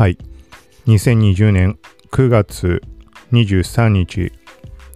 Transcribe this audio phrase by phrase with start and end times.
[0.00, 0.16] はい。
[0.86, 1.78] 2020年
[2.10, 2.80] 9月
[3.32, 4.32] 23日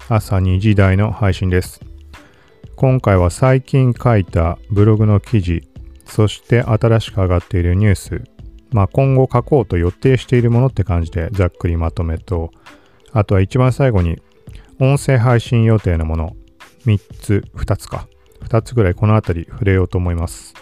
[0.08, 1.82] 朝2時台の配信です。
[2.74, 5.62] 今回は最近書いたブログの記事、
[6.06, 8.24] そして新しく上がっているニュース、
[8.72, 12.50] まあ今後書こうと予定しているものって感じでざっくりまとめと、
[13.12, 14.22] あとは一番最後に
[14.80, 16.34] 音声配信予定のもの
[16.86, 18.08] 3つ、2つか。
[18.44, 20.54] 2つぐらいこの辺り触れようと思います。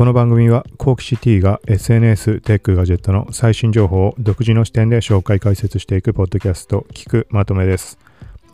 [0.00, 7.98] この番組はコーキシティが SNS、テック、ガジェットの最新情報を独自の視点で紹介解説していくポッドキャスト、聞くまとめです。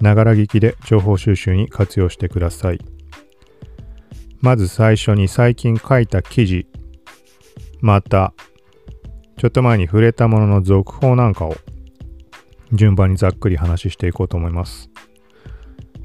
[0.01, 2.81] ながら聞きで情報収集に活用してください。
[4.41, 6.67] まず最初に最近書いた記事、
[7.81, 8.35] また、
[9.37, 11.55] ちょっと前に触れたものの続報なんかを
[12.73, 14.91] 順番にざっくり話していこうと思います。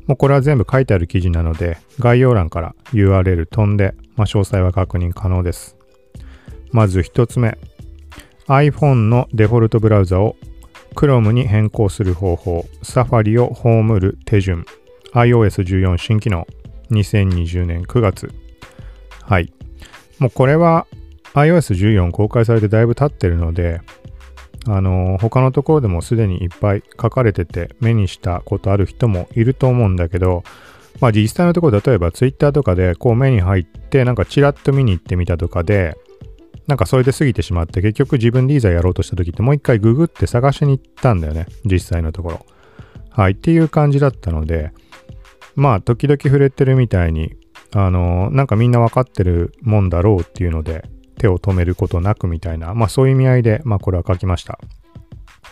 [0.05, 5.75] もうこれは全部書いてある記事なので、概要欄から URL 飛んで、まあ、詳細は確認可能です。
[6.71, 7.57] まず1つ目、
[8.45, 10.35] iPhone のデフォルトブラウザを
[10.93, 14.63] Chrome に変更する方法、Safari を葬る手順、
[15.15, 16.45] iOS14 新機能、
[16.91, 18.31] 2020年9月。
[19.23, 19.51] はい。
[20.19, 20.85] もうこれは
[21.33, 23.81] iOS14 公開されてだいぶ経ってるので、
[24.67, 30.43] あの他のところでもすでにいっぱい書かれてて目にしたことある人もいると思うんだけど、
[30.99, 35.97] まあ実際のところ例えば Twitter とかでこう目に入ってなんかチラッと見に行ってみたとかで
[36.67, 42.45] なんかそれで過ぎてしまって結局自分でいざやろうとした時ってもう一回ググって探しに行ったんだよね実際のところ
[43.09, 44.71] はいっていう感じだったので
[45.55, 47.35] まあ時々触れてるみたいに
[47.73, 50.83] あのなんかみんなわかってるもんだろうっていうので
[51.21, 54.59] 手を止めることなくみたいな、まあそういう意味合いで、まあこれは書きました。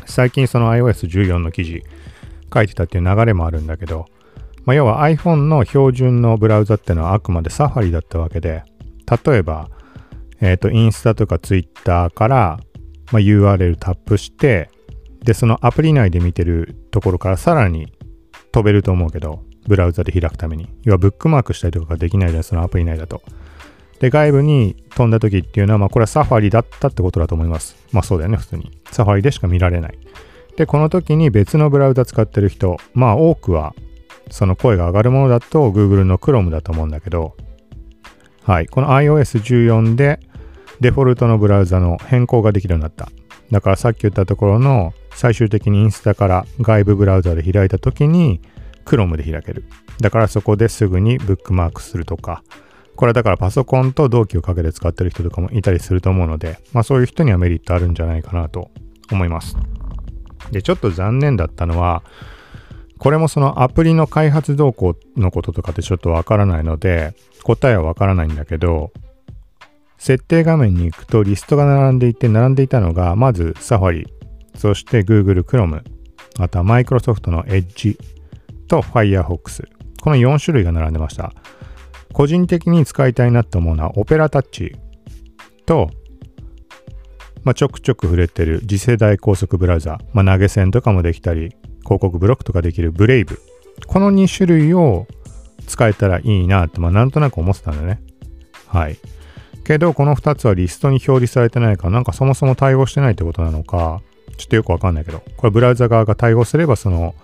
[0.07, 1.83] 最近その iOS14 の記事
[2.51, 4.07] 書いてたっていう流れもあるんだけど、
[4.69, 8.63] まあ、要は iPhone の標準のブラウザってのはあくまで Safari だったわけで、
[9.25, 9.67] 例えば、
[10.41, 12.59] えっ、ー、と、インスタとか Twitter から、
[13.11, 14.69] まあ、URL タップして、
[15.23, 17.91] で、そのアプリ内で見てるところからさらに
[18.51, 20.69] 飛べると思うけど、ブラウザで開くために。
[20.83, 23.23] 要はブックマークしたりとかができないじゃん、そのアプリ内だと。
[23.99, 27.75] で、外部に飛んだ時っていうのは、まあこれはサファリだったってことだと思います。
[27.91, 28.69] まあそうだよね、普通に。
[28.91, 29.97] サファリでしか見られない。
[30.57, 33.73] で、この時に別のブラウザ使ってる人、まあ多くは
[34.29, 37.35] その声が上がるものだと Google の Chrome だと思うんだけど、
[38.43, 40.19] はい、この iOS14 で
[40.79, 43.09] デフォルトのブラウザの変更ができるようになった。
[43.51, 48.41] だからさっき言ったところの最終的にインスタから外部ブラウザで開いた時に
[48.85, 49.65] Chrome で開ける。
[49.99, 52.43] だからそこですぐにブックマークするとか、
[52.95, 58.71] これはだからパソコンと同期をかけて使ってる人とかもいたりすると思うので、まあそういう人にはメリットあるんじゃないかなと
[59.11, 59.55] 思います。
[60.51, 62.03] で、ちょっと残念だったのは、
[62.99, 68.91] これもそのアプリの開発動向のこととかってちょっとわからないので、答えはわからないんだけど、
[69.97, 74.05] 設定画面に行くとリストが並んでいて、並んでいたのが、まず Safari、
[74.55, 75.81] そして Google Chrome、
[76.39, 77.97] あとは Microsoft の Edge
[78.67, 79.67] と Firefox。
[80.01, 81.33] この4種類が並んでました。
[82.13, 84.75] 個人的に使いたいなと思うのはオペラタッチ
[85.65, 85.89] と、
[87.43, 91.55] まあ、ちょくちょく触れてる次世代高速ブラウザ、まあ、投げ銭とかもできたり、
[91.89, 93.41] 広告ブロックとかできるブレイブ。
[93.87, 95.07] この2種類を
[95.65, 97.99] 使えたらいいなって、まあ、なんとなく思ってたんだね。
[98.67, 98.97] はい。
[99.63, 104.01] けど、この2つはリストに表示されてないか、なんかそもそも対応してないってことなのか、
[104.37, 107.15] ちょっとよくわかんないけど、これブラウザ側が対応すれば、その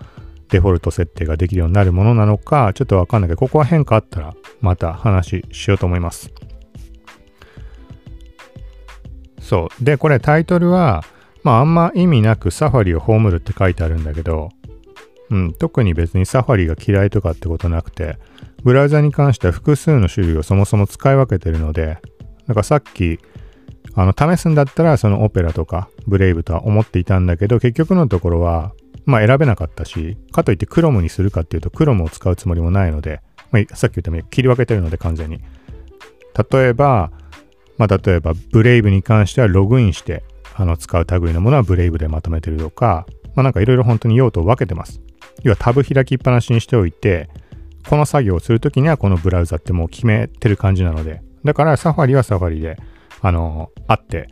[0.48, 6.32] デフォルト設定ができるようになるものなのか、ちょっとわかんないけど、ここは変化あったらまた話しようと思います。
[9.40, 9.84] そう。
[9.84, 11.04] で、これタイトルは、
[11.42, 14.50] まああんま意味なくサファリを葬るって書いてあるんだけど、
[15.30, 18.18] うん、特に別にサファリが嫌いとかってことなくて、
[18.62, 21.98] ブラウザに関しては複数の種類をそもそも使い分けてるので、
[22.46, 23.18] なんかさっき、
[23.94, 28.72] あの、試すんだったらそのオペラとかブレイブとは思っていたんだけど、結局のところは、
[29.04, 33.20] まあ選べなかったし、かといってクロムにするかっていうとクロムを使うつもりもないので、
[33.50, 35.40] まあ、さっき言ったように切り分けてるので完全に。
[36.50, 37.10] 例えば、
[37.78, 40.24] まあ例えばブレイブに関してはログインして
[40.54, 45.00] あの使う類のものはブレイブでまとめてるとか、まあなんかいろいろ本当に用途を分けてます。
[45.42, 47.28] 要はタブ開きっぱなしにしておいて、
[47.88, 52.76] この作業をするときにはこのブラウザってもう決めてる感じなので、だからサファリはサファリで、
[53.22, 54.28] あの、あって、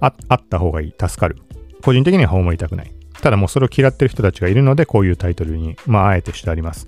[0.00, 1.36] ああった方がいい、助かる。
[1.82, 2.92] 個人的には葬りたくない。
[3.20, 6.86] ただもうそれを嫌ってる人たちがいるので、こういうタイトルに、まあ、あえてしてあります。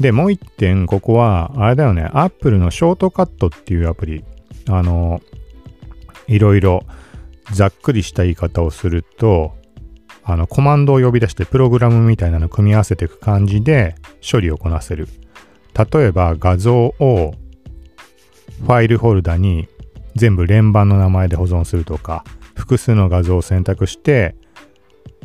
[0.00, 4.24] で、もう一点、ここは、あれだよね、Apple のショートカットっていうアプリ、
[4.68, 5.20] あの、
[6.26, 6.84] いろいろ
[7.52, 9.54] ざっくりした言い方をすると、
[10.24, 13.94] あの、コマンドを呼び出してプログラムみたいなのを組み合わせていく感じで
[14.28, 15.08] 処理をこなせる。
[15.74, 17.34] 例えば画像を
[18.60, 19.68] ファイルフォルダに
[20.14, 22.24] 全部連番の名前で保存するとか、
[22.54, 24.36] 複数の画像を選択して、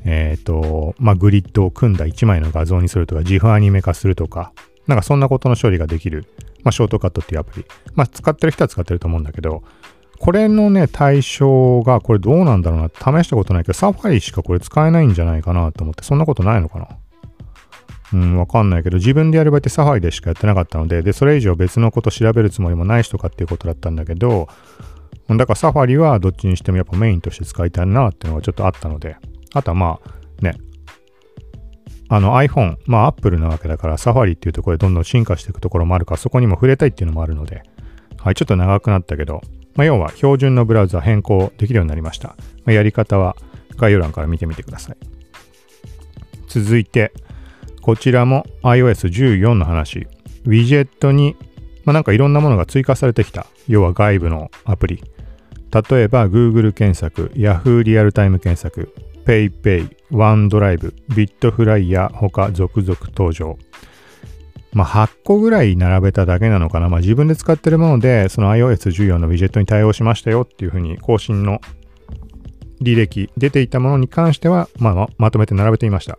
[0.05, 4.51] えっ、ー、と、まあ、グリッドを組んだ1枚の画像にするとか、自負アニメ化するとか、
[4.87, 6.25] なんかそんなことの処理ができる、
[6.63, 7.65] まあ、ショートカットっていうアプリ。
[7.93, 9.63] まあ、使ってる人は使ってると思うんだけど、
[10.19, 16.87] これのね、対象が、これどうなんだろうな、試したことないけど、サファリしかこれ使えないんじゃないかなと思って、そんなことないのかな。
[18.11, 24.47] うん、わかんないけど、自分でやる場合ってサファリでしかやってなかったので、で、それ以上別のこと調べるつもりもない人かっていうことだったんだけど、
[25.37, 29.15] だからサファリはどっちにしてもやっぱメインとして使いたいなっていうのがちょっとあったので、
[29.53, 30.55] あとはまあね、
[32.09, 37.61] あの iPhone、まあ Apple なわけだからサファリっていうところでどんどん進化していくところもあるからそこにも触れたいっていうのもあるので、
[38.17, 39.41] はい、ちょっと長くなったけど、
[39.79, 42.35] まあ、要は標準のブラウザ変更できるようになりました。
[42.65, 43.37] まあ、やり方は
[43.77, 44.97] 概要欄から見てみてください。
[46.49, 47.13] 続いて、
[47.81, 50.05] こちらも iOS14 の話。
[50.43, 51.37] ウィジェットに、
[51.85, 53.45] まあ、なんかいろんなものが追加されてきた。
[53.69, 55.01] 要は外部のアプリ。
[55.71, 58.93] 例えば Google 検索、Yahoo リアルタイム検索、
[59.25, 63.57] PayPay、OneDrive、BitFlyer 他続々登場。
[64.73, 66.89] まあ、8個ぐらい並べただけなのかな。
[66.89, 71.59] まあ、自分で使ってるもので、その iOS14 のウィジェットに対応しましたよっていうふうに更新の
[72.81, 76.17] 履歴、出ていたものに関しては、まあ、まとめて並べてみました。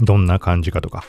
[0.00, 1.04] どんな感じかとか。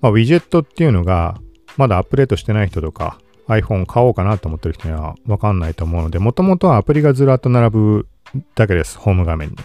[0.00, 1.38] まあ、ウィジェットっていうのが、
[1.76, 3.18] まだアップデートしてない人とか、
[3.48, 8.08] iPhone 買おうかなと思ってる人にはわかんないと思うので、もともとはアプリがずらっと並ぶ
[8.54, 9.56] だけです、ホーム画面に。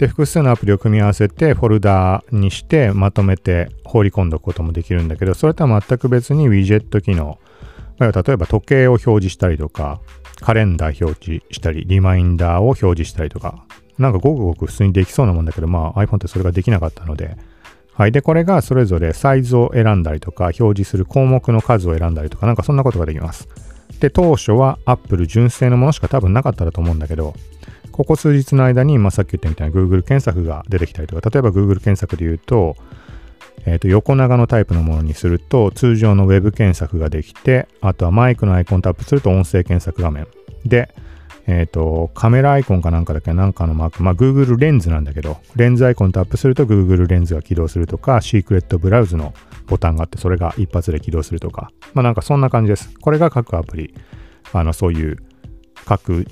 [0.00, 7.38] で、複数のアプリを組み合わせてフォルダーにしてまとめて放り込んでおくこともできるんだけど、それとは全く別にウィジェット機能。
[7.98, 10.00] 例えば時計を表示したりとか、
[10.40, 13.66] カレンダー表示したり、リマインダーを表示したりとか、
[13.98, 17.36] なんかごくごく普通にできそうなもんだけど、まあ iPhone ってそれができなかったので、
[17.92, 18.12] はい。
[18.12, 23.48] で、これがそれぞれサイズを選んだりとか、表示する項目の数を選んだりとか、なんかそんなことができます。
[24.00, 27.34] で、当初は Apple 純正のものしか多分なかったらと思うんだけど、
[27.92, 32.76] ここ数日の間に、まあ、さっき言ったみたいな Google 検索が出てきたりとか、例えば Google 検索で言うと、
[33.66, 40.26] えっ、ー、と、横長のタイプのものにすると、通常の Web 検索ができて、あとはマイクのアイコンタップすると音声検索画面。
[40.64, 40.94] で、
[41.46, 49.34] えっ、ー、と、カメラアイコンかなんかだけなんかのマーク、まあ Google レンズなんだけど、レンズアイコンタップすると Google レンズが起動するとか、シークレットブラウズの
[49.70, 52.92] ボタンがあって、それが一発で起動するとか、まあなんかそんな感じです。
[53.00, 53.94] これが各アプリ、
[54.52, 55.16] あの、そういう
[55.86, 56.26] 各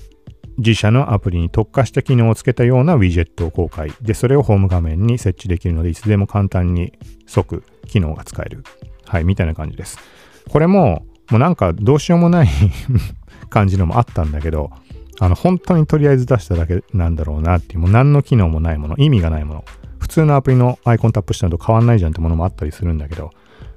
[0.59, 3.93] 自社のアプリに特化した機能をつけたようなウィジェットを公開。
[4.03, 6.93] で、それをホーム画面に設置できるので、いつでも簡単に
[7.27, 8.65] 即機能が使える。
[9.07, 9.99] はい、みたいな感じです。
[10.51, 12.49] これも、もうなんかどうしようもない
[13.51, 14.71] 感じのもあったんだけど、
[15.21, 19.65] あの、本当にとりあえず出しただけなんだろうなっていう、もう何の機能もないもの、意味がないもの。
[20.09, 23.31] 普通のアプリのアイコンタップしたのと変わんないじゃんってものもあったりするんだけど、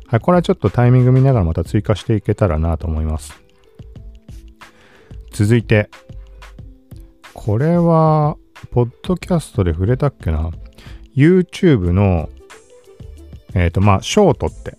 [0.07, 3.41] はい、これはちょっとタイミング見ながらまた追加していけたらなと思います。
[5.31, 5.89] 続いて、
[7.33, 8.37] これは、
[8.71, 10.51] ポッドキャストで触れたっけな
[11.15, 12.29] ?YouTube の、
[13.53, 14.77] えっ、ー、と、まあ、ショートって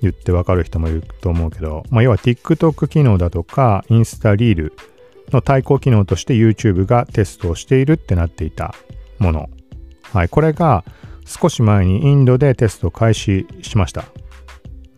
[0.00, 4.72] 言ってわかる人もいると思うけど、まあ、要は TikTok 機能だとか、インスタリール
[5.32, 8.74] の対抗機能として YouTube がテストをしているってなっていた
[9.18, 9.50] もの。
[10.12, 10.28] はい。
[10.28, 10.84] これが
[11.26, 14.04] 少し前にインドでテストを開始しました。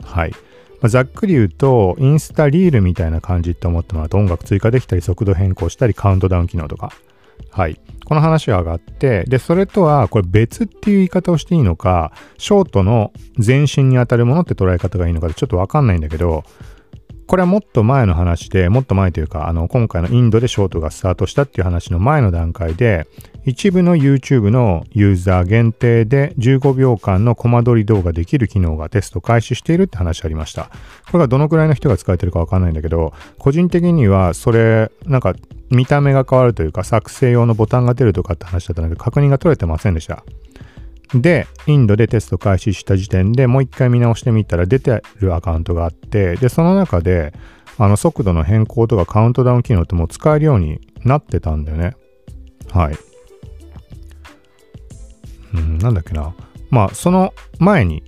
[0.02, 0.30] はい。
[0.30, 6.92] まあ、ざっくり言うと、インスタリールみたいな感じって思ってもらうと音楽追加できたり、速度変更したり、カウントダウン機能とか。
[7.50, 7.80] はい。
[8.04, 13.12] この話が上がって、で、それとは、これ別っていう言い方をしていいのか、ショートの
[13.44, 16.44] 前身に当たるものって捉え方がいいのかちょっとわかんないんだけど、
[17.26, 23.06] これはもっと前の話で、もっと前というか、あの、今回のインドでショートがスタートしたっていう話の前の段階で、
[23.46, 30.70] 一部の YouTube のユーザー限定で15秒間のコマ撮り動画できる機能がテスト開始しているって話ありました。
[31.10, 35.34] これがどのくらいの人が使えてるかわかんないんだけど、個人的にはそれ、なんか
[35.70, 40.24] 見た目が変わるというか作成用のボタンが出るとかって話だったんだけど、確認が取れてませんでした。
[41.12, 47.32] で、インドでテスト開始した時点でもう一回見直してみたら出てるアカウントがあって、で、その中で、
[47.76, 51.96] あの速度の変更とかカウントダウン機能ってもう使えるようになってたんだよね。
[52.70, 52.96] はい。
[55.54, 56.34] うん、なんだっけな。
[56.70, 58.02] まあ、その前に、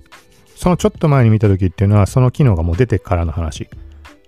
[0.55, 3.69] そのちょっと前に見た時っていうのは、その機能がもう出てからの話。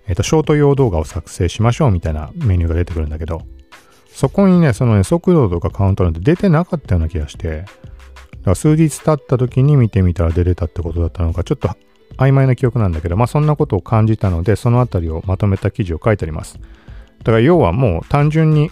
[0.06, 3.42] えっ、ー、と、ショート用動画を作成しましょうみたいなメニューが出てくるんだけど、
[4.12, 7.64] そこにね、そのね、速度とかカウントなんて出てなかったような気がして、
[8.44, 11.70] ら数日経った時に見てみたら出れたってことだったのか、ちょっと
[12.16, 16.58] 曖昧な記憶なんだけど、まあそんなことを感じたので、そのあたりをまとめた記事を書いてあります。
[17.18, 18.70] だから要はもう単純に、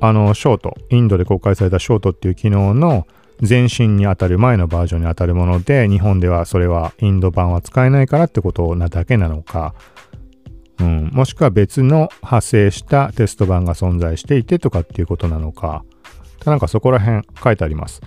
[0.00, 3.06] あの、ショート、インドで公開されたショートっていう機能の
[3.46, 9.74] 前身にあたる前のバージョンにあたるもので、日本ではそれはインド版は使えないからってことなだけなのか、
[10.78, 15.84] うん、もしくは別の派生したテスト版が存在していてとかっていうことなのか、
[16.44, 18.00] なんかそこら辺書いてあります。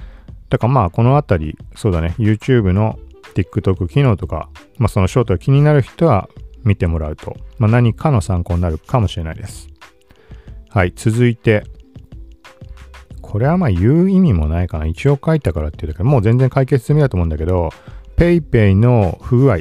[0.49, 2.99] だからまあこのあたり、そうだね、YouTube の
[3.35, 6.29] TikTok 機能とか、まあそのショートが気になる人は
[6.63, 9.69] 見てもらうと、まあ何かの参考になるかもしれないです。
[10.69, 11.63] はい、続いて、
[13.21, 14.85] これはまあ言う意味もないかな。
[14.85, 17.69] 一応書いたからっていうだけもう全然解決済みだと思うんだけど、
[18.17, 19.59] PayPay の不具合。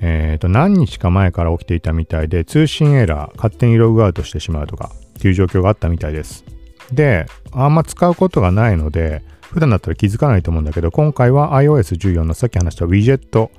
[0.00, 6.44] えっ、ー、と、何日か前から起きていたみたいで、通信エラー、勝手にログアウトしてしまうとか、っていう状況があったみたいです。
[6.92, 13.50] で、あんま使うことがないので、普段だったら気づかないと思うんだけど、今回は iOS14 のさっき話したウィジェット、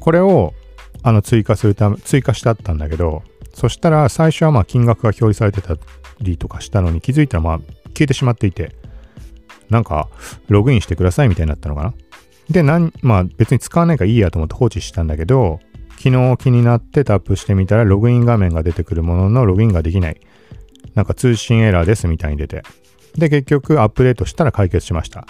[0.00, 0.54] これを
[1.02, 3.22] あの追加するため、追加してあったんだけど、
[3.54, 5.76] そしたら最初はまあ金額が表示されてた
[6.20, 8.76] りとかしたのに気づいたらまあ消えてしまっていて、
[9.70, 10.08] なんか
[10.48, 11.94] ログインしてくださいみたいになったのかな？
[12.50, 15.60] で、なんまあ別に使わないからいいやと思って放置したんだけど、
[15.96, 20.20] 昨日気になってタップしてみたらログイン画面が出てくるもののログインができない。
[20.98, 22.64] なんか通信エラーですみたいに出て。
[23.16, 25.28] で、結局アップデートしたら解決しました。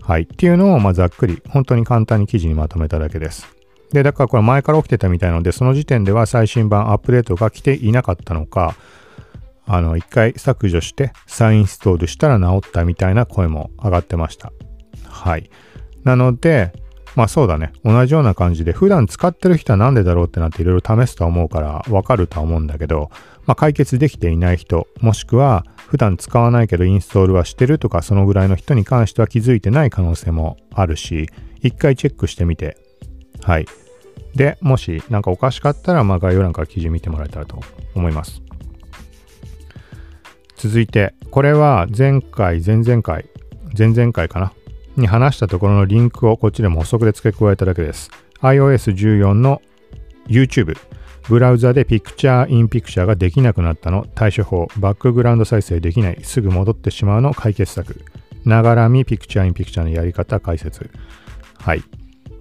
[0.00, 0.22] はい。
[0.22, 3.48] っていうのを、ま、ざっくり、本当に簡単に記事にまとめただけです。
[3.92, 8.76] で、だからこれ前から起きてたみたいなので、その時点では最新版アップデートが来ていなかったのか、
[9.66, 14.52] あの、一回削除して再インストールしたら治ったみたいな声も上がってました。
[15.04, 15.50] はい。
[16.04, 16.72] なので、
[17.16, 17.72] まあそうだね。
[17.84, 23.10] 同じような感じで、普段使ってる人はなんでだろうってなっていろいろ試すとは思うからわかるとは思うんだけど、
[23.48, 31.30] まあ解決できていない人、もしくは普段使わないけどインストールはしてるとかそのぐらいの人に関しては気づいてない可能性もあるし、
[31.62, 32.76] 一回チェックしてみて、
[33.42, 33.66] はい。
[34.34, 37.58] で、もし何かおかしかったら、まあ概要欄から記事見てもらえたらと
[37.94, 38.42] 思います。
[40.56, 43.24] 続いて、これは前回、前々回、
[43.76, 44.52] 前々回かな？
[44.96, 48.10] に話したところのリンクをこっちでも補足で付け加えただけです。
[48.42, 49.62] iOS14 の
[50.26, 50.76] YouTube、
[51.28, 58.02] ブラウザでピクチャーインピクチャーができなくなったの対処法、バックグラウンド再生できない、すぐ戻ってしまうの解決策、
[58.44, 60.90] ながらみピクチャーインピクチャーのやり方解説。
[61.58, 61.82] はい。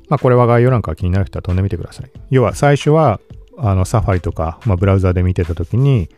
[0.09, 2.11] まあこれは概要欄から気になる人は飛んでみてください。
[2.29, 3.19] 要は最初は
[3.57, 6.09] あのサファリとか、まあ、ブラウザで見てた時に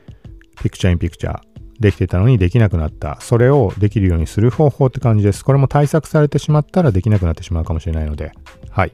[0.62, 1.40] ピクチャーインピクチャー
[1.80, 3.18] できてたのにできなくなった。
[3.22, 5.44] それをできるようにする方法って感じです。
[5.44, 8.32] これも対策されてしまったらできなくなってしまうかもしれないので。
[8.70, 8.92] はい。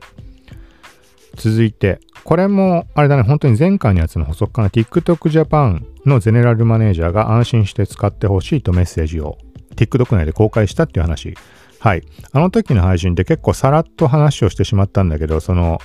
[1.36, 4.70] 続いて、これも、あれだね、本当に前回のやつの補足かな。
[4.70, 9.38] TikTok Japan のゼネラルマネージャーが安心して使ってほしいとメッセージを
[9.76, 11.36] TikTok 内で公開したっていう話。
[11.80, 12.04] はい。
[12.32, 15.80] あの時の配信で結構さらっと話をしてしまったんだけど、その、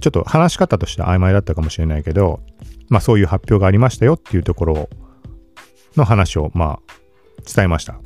[0.00, 2.40] ちょっと話し方として曖昧だったかもしれないけど、
[2.88, 4.88] まあそういう発表がありましたよっていうところ
[5.96, 6.92] の話を、まあ、
[7.54, 8.00] 伝えました。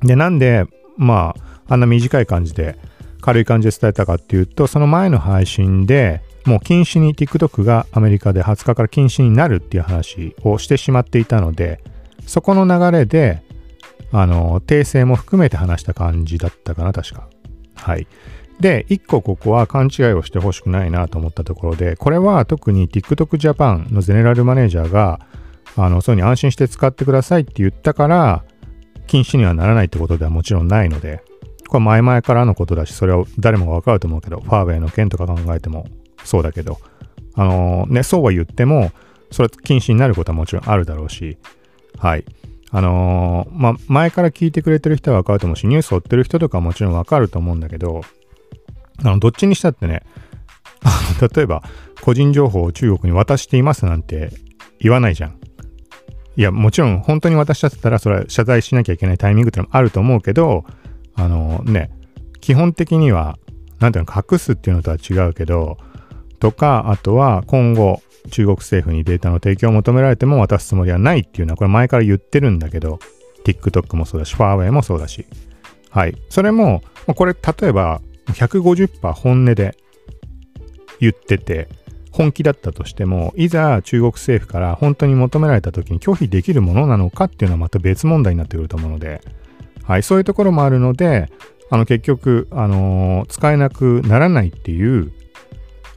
[0.00, 0.64] で、なんで、
[0.96, 1.34] ま
[1.68, 2.78] あ、あんな短い感じで、
[3.22, 11.80] 軽い感じで伝えたかっていうと、その前の配信でもう禁止に TikTok がアメリカで20日から禁止になるっていう話をしてしまっていたので、
[12.26, 13.42] そこの流れで、
[14.10, 17.28] あの、訂正も含めて話した感じだったかな、確か。
[17.74, 18.06] はい。
[18.60, 25.20] で、一個ここは勘違いをしてほしくないなと思ったところで、これは特に TikTok Japan のゼネラルマネージャーが、
[25.76, 28.44] あの、そういうふうに安心して使ってくださいって言ったから、
[29.06, 31.22] 禁止にはならないってことではもちろんないので、
[31.72, 35.86] これ前々からのことだし、それは誰もがわかると思うけど、ファーウェイの件とか考えても
[36.22, 36.78] そうだけど、
[37.34, 38.92] あのね、そうは言っても、
[39.30, 41.38] それ禁止になることはもちろんあるだろうし、
[41.96, 42.26] はい。
[42.70, 48.02] あのー、まあ、前から聞いてくれてる人はわかると思うし、ニュースを追ってる人とかはもちろんわかると思うんだけど、
[49.02, 50.02] あの、どっちにしたってね、
[51.34, 51.62] 例えば、
[52.02, 54.30] 個人情報を中国に渡していますなんて
[54.78, 55.38] 言わないじゃん。
[56.36, 60.66] いや、もちろん本当に渡しちゃってたら、それは謝罪しなきゃいけないタイミングってのもあると思うけど、
[61.14, 61.90] あのね、
[62.40, 63.38] 基本的には、
[63.78, 65.78] なんていうの、隠すっていうのとは違うけど、
[66.38, 72.98] とか、あとは今後、中国政府にデータの提供を求められても渡すつもりはないっていうのは、これ前から言ってるんだけど、
[73.44, 75.26] TikTok もそうだし、ファーウェイもそうだし。
[75.90, 76.16] はい。
[76.28, 79.76] それも、これ例えば150%本音で
[81.00, 81.68] 言ってて、
[82.12, 89.22] 本気だったとしても、いざ中国政府から本当に求められた時に拒否できるものなのかっていうのはまた別問題になってくると思うので、
[89.84, 91.30] はい、そういうところもあるので、
[91.70, 95.12] あの結局、あのー、使えなくならないっていう、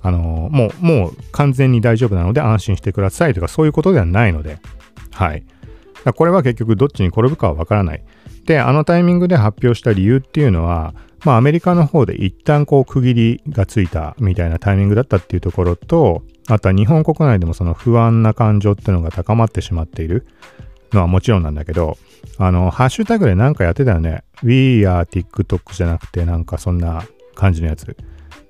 [0.01, 4.57] あのー、もう、もう完全に大丈夫なので安心してくださいとかそういうことではないので、
[5.11, 5.43] はい。
[6.03, 8.03] だこれは結局どっちに転ぶかはわからない。
[8.45, 10.93] で、あのタイミングで発表した理由っていうのは、
[11.25, 20.27] まあアメリカの方で一旦こう区切りがついたみたいなタイミングだったっていうところと、あとは日本国内でもその不安な感情っていうのが高まってしまっている
[20.93, 21.97] のはもちろんなんだけど、
[22.37, 24.23] あの、ハッシュタグでなんかやってたよね。
[24.43, 27.03] We are TikTok じゃなくてなんかそんな
[27.35, 27.95] 感じのやつ。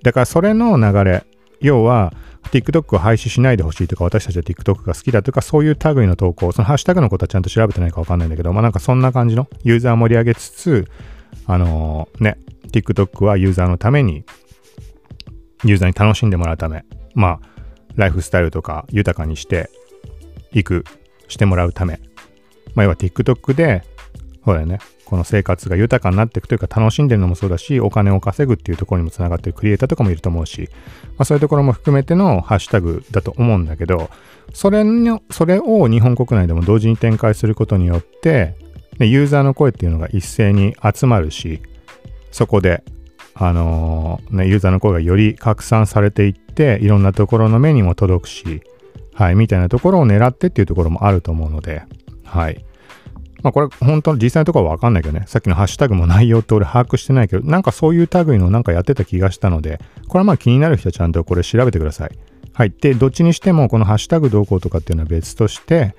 [0.04, 1.26] だからそれの流れ、
[1.62, 2.14] 要は
[2.52, 10.88] TikTok を廃止しないでほしいとか、私たちは TikTok が好きだとか、そういう類の投稿、そのハッシュタグのことはちゃんと調べてないかわかんないんだけど、まあなんかそんな感じのユーザー盛り上げつつ、
[11.48, 12.38] あのー、ね、
[12.72, 14.26] TikTok はユーザーのために、
[15.64, 17.56] ユーザーに楽しんでもらうため、まあ、
[17.96, 19.70] ライフスタイルとか豊かにして
[20.52, 20.84] いく、
[21.28, 22.00] してもらうため、
[22.76, 23.84] まあ要は TikTok で、
[24.44, 30.22] そうだよね、この生活が豊かになっていくというか楽しんでるのもそうだし、お金を稼ぐっていうところにもつながってるクリエイターとかもいる。
[30.26, 30.70] と思うし、
[31.18, 34.10] まあそういうところも含めてのハッシュタグだと思うんだけど、
[34.54, 38.56] それの、それを日本国内でも同時に展開することによって、
[39.00, 41.62] ユーザーの声っていうのが一斉に集まるし、
[42.32, 42.84] そこで、
[43.34, 48.62] あのー、ね、ユーザーの声がより拡散されていって、いろんなところの目にも届くし、
[49.14, 51.84] はい、みたいなところを狙ってっていうところもあると思うので、
[52.26, 52.66] はい。
[53.46, 62.18] まあこれ本当の実際のところはわかんないけどね、さっきのハッシュタグも内容って俺把握してないけど、なんかそういう類のなんかやってた気がしたので、これはまあ気になる人はちゃんとこれ調べてください。
[62.54, 62.72] はい。
[62.72, 65.94] で、どっちにしてもこのハッシュタグどうこうとかっていうのは別として、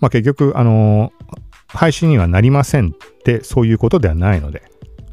[0.00, 4.62] まあ結局、あのー、配信にはなりませんってそういうことではないので、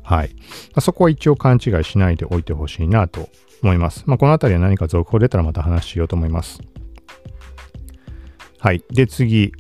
[0.04, 0.36] はい。
[0.76, 3.28] ま、そこは一応勘違いしないでおいてほしいなと
[3.62, 4.04] 思います。
[4.06, 6.62] まあこのあたりは何か続報出たらまた話しようと思います。
[8.60, 8.84] はい。
[8.92, 9.52] で、次。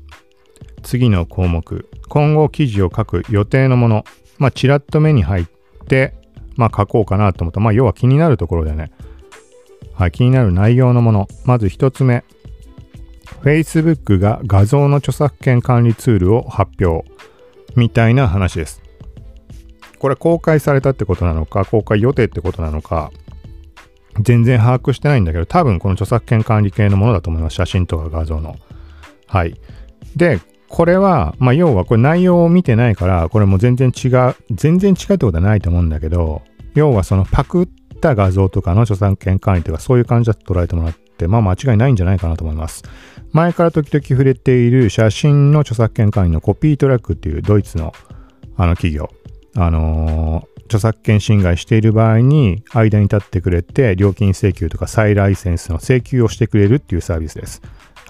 [0.84, 1.90] 次の項目。
[2.10, 4.06] 今後記事を書く予定のもの。
[4.38, 5.46] まあ、ちらっと目に入っ
[5.88, 6.14] て、
[6.56, 7.60] まあ、書こうかなと思った。
[7.60, 8.92] まあ、要は気になるところだね。
[9.96, 11.28] はい、気になる内容のもの。
[11.46, 12.24] まず一つ目。
[13.44, 17.10] Facebook が画像の著作権管理ツールを発表。
[17.76, 18.82] みたいな話です。
[20.00, 23.12] これ公開されたってことなのか、公開予定ってことなのか、
[24.22, 27.56] 全然把握してないんだけど、多分この著作権管理系のものだと思います。
[27.56, 28.58] 写真とか画像の。
[29.28, 29.56] はい。
[30.16, 30.40] で、
[30.74, 36.42] これは、まあ、要はこれ内容を見てないから、これも全然違う、全然違うってことはないと思うんだけど、
[36.74, 37.68] 要はそのパクっ
[38.02, 42.82] た画像とかの著作権管理とかそういう感じだと捉えてもらって、まあ間違いないんじゃないかなと思います。
[43.34, 47.94] 前から時々触れている写真の著作権管理のコピートラックっていうドイツの
[48.58, 49.12] あの企業、
[49.56, 57.62] あのー、著作権侵害している場合に間に立ってくれて料金請求とか再ライセンスの請求をしてくれるっていうサービスです。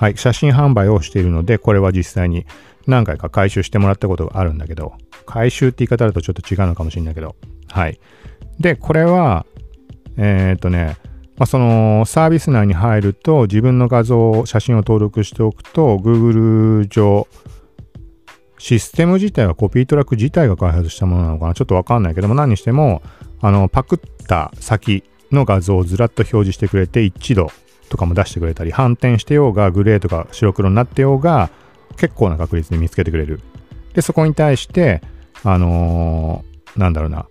[0.03, 2.45] はい、写真販売をしているので、これは実際に
[2.87, 7.37] 何回か回収してもらったことがあるんだけど、回収って言い方だとちょっと違うのかもしれないけど、
[7.69, 8.01] はい。
[8.59, 9.45] で、これは、
[10.17, 10.97] えー、っとね、
[11.37, 17.29] まあ、そのサービス内に入ると自分の画像、写真を登録しておくと Google 上、
[18.57, 21.53] システム自体はコピートラック自体が開発したものなのかな？
[21.53, 23.01] ちょっとわかんないけども何にしても
[23.39, 27.49] あのパクった先の画像をずらっと表示してくれて一度
[27.93, 31.51] とかも出してくれたり、反転してようが、グレーとか白黒になってようが、
[31.95, 33.39] 結構な確率で見つけてくれる。
[33.93, 35.01] で、そこに対して、
[35.43, 37.27] あのー、なんだろうな、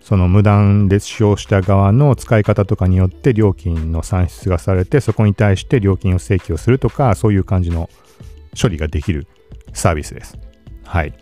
[0.00, 7.90] その無断で使用した側の使い方とかによって料金の算出がされて、そこに対して料金を請求するとか、そういう感じの
[8.58, 9.26] 処理ができる
[9.74, 10.38] サービスです。
[10.84, 11.12] はい。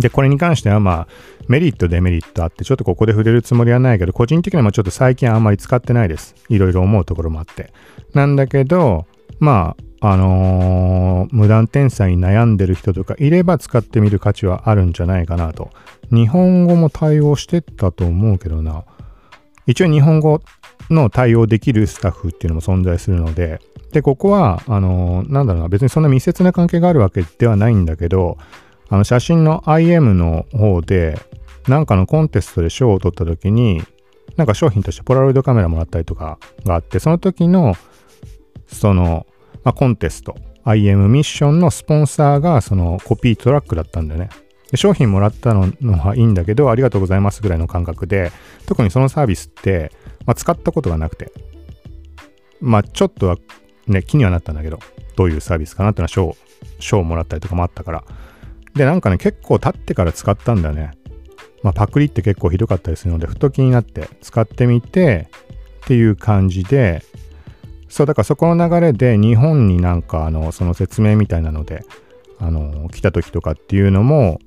[0.00, 1.08] で、これに関してはまあ、
[1.50, 6.36] メリット、デメリットあって、ちょっとここで触れるつもりはないけど、個人的にはちょっと最近あんまり使ってないです。
[6.48, 7.72] いろいろ思うところもあって。
[8.14, 9.04] なんだけど、
[9.40, 15.70] まあ、あのー、無断転載に悩んでる人とかいれば使ってみる価値はあるんじゃないかなと。
[16.12, 18.84] 日本語も対応してたと思うけどな。
[19.66, 20.42] 一応日本語
[20.88, 23.58] の対応できるスタッフっていうのも存在するので、
[23.90, 28.38] で、ここは、あのー、なんだろうな、別にそんな密接な関係があるわけではないんだけど、
[28.92, 31.16] あの写真の IM の方で、
[31.68, 33.82] なんかのコンテストで賞を取った時に、
[34.36, 37.74] なんか商品としてポラロイドカメラもらったりとかがあって、その時の、
[38.66, 39.26] その、
[39.64, 44.30] まあ、コンテスト、IM ミッションのスポンサーがそのコピートラックだったんだよね。
[44.70, 48.30] で商品もらったのはいいんだけど、ありがとうございますぐらいの感覚で、
[48.66, 49.90] 特にそのサービスって、
[50.26, 51.32] まあ、使ったことがなくて、
[52.60, 53.36] まあちょっとは
[53.86, 54.78] ね、気にはなったんだけど、
[55.16, 56.36] どういうサービスかなってのは賞、
[56.78, 58.04] 賞をもらったりとかもあったから、
[58.74, 60.92] で、なんかね、結構経ってから使ったんだよね。
[61.62, 65.28] まあ、パクリって結構ひどかったりするので、ふと気になって使ってみて
[65.84, 67.02] っていう感じで、
[67.88, 71.84] そう、だからそこの流れで日本になんかあの、その説明みたいなので、
[72.38, 74.38] あの、来た時とかっていうのも、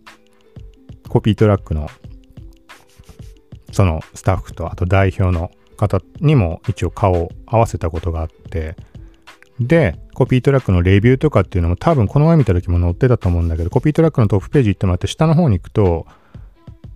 [1.09, 1.89] コピートラックの、
[3.71, 8.75] そのスタッフと、あと代表の方にも一応顔を合わせたことがあって、
[9.59, 16.07] で、コピートラックのレビューとかっていうのも多分この前見た時も載ってたと思うんだけど、コピートラックのトップページ行ってもらって下の方に行くと、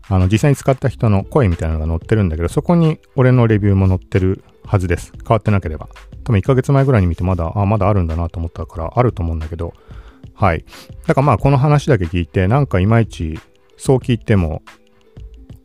[0.10, 5.12] あの実際に使った人の声みたいなのが載ってるんだけど、そこに俺のレビューも載ってるはずです。
[5.18, 5.90] 変わってなければ。
[6.24, 9.74] 多分1ヶ月前ぐらいに見てまだ、あ、まだあるんだなと思ったから、あると思うんだけど、
[10.34, 10.66] はい。
[11.08, 13.40] だからまあこの話だけ聞いて、なんかいまいち
[13.78, 14.62] そう聞いても、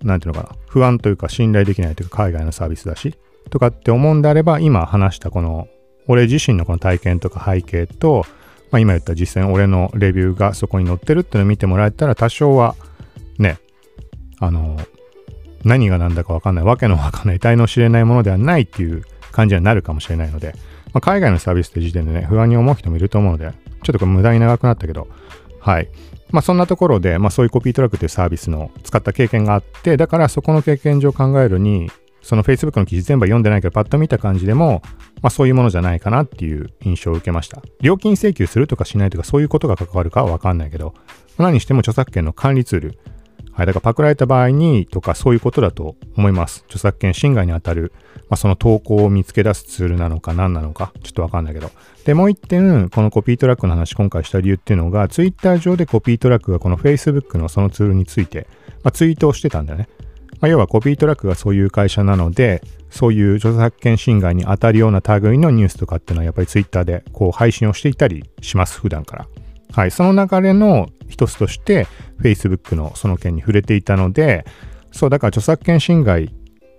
[0.02, 3.14] なんていうのかな、不安というか信頼できないというか海外のサービスだし、
[3.50, 5.68] とかって思うんであれば、今話したこの、
[6.08, 8.24] 俺自身のこの体験とか背景と、
[8.70, 12.74] まあ、今言った実践、俺のレビューがそこに載ってるっていうのを見てもらえたら、多少は、
[13.38, 13.58] ね、
[14.42, 14.76] あの、
[15.64, 20.54] 何が何だかわかんない、わけのわかんない、体の知れないものではないっていう感じになるかもしれないので、
[20.92, 23.52] まあ、海外のサービスって時点でね、不安に思う人もいると思うので、
[23.84, 25.06] ちょっとこれ無駄に長くなったけど、
[25.60, 25.88] はい。
[26.32, 31.88] まあそんなところで、まあそういうコピートラックっていうサービスの使った経験があって、だからそこの経験上考えるに、
[32.20, 34.82] その Facebook の記事全部読んでないけど、パッと見た感じでも、
[35.22, 37.62] まあそういうものじゃないかなっていう印象を受けました。
[37.80, 40.94] 料金請求するとかしないとか、そういうことが関わるかはわかんないけど、
[41.38, 42.98] 何しても著作権の管理ツール。
[43.52, 46.64] はい、だからパクられた場合にとかそういうことだと思います。
[46.66, 47.92] 著作権侵害にあたる、
[48.28, 51.70] まあ、その投稿を見つけ出すツールなのか何なのか、ちょっとわかんないけど。
[52.04, 58.46] で、もう一点、このコピートラックの話今回した理由っていうのが、Twitter 上でコピートラックがこの Facebook のそのツールについて、
[58.82, 59.88] まあ、ツイートをしてたんだよね。
[60.40, 69.26] まあ、要はコピートラックがそういう会社なので、そういう著作権侵害に当たるような類のニュースとかっていうのはやっぱり Twitter でこう配信をしていたりします、普段から。
[69.72, 71.86] はい、その流れの一つとして
[72.20, 74.44] Facebook のその件に触れていたので、
[74.92, 76.32] そう、だから著作権侵害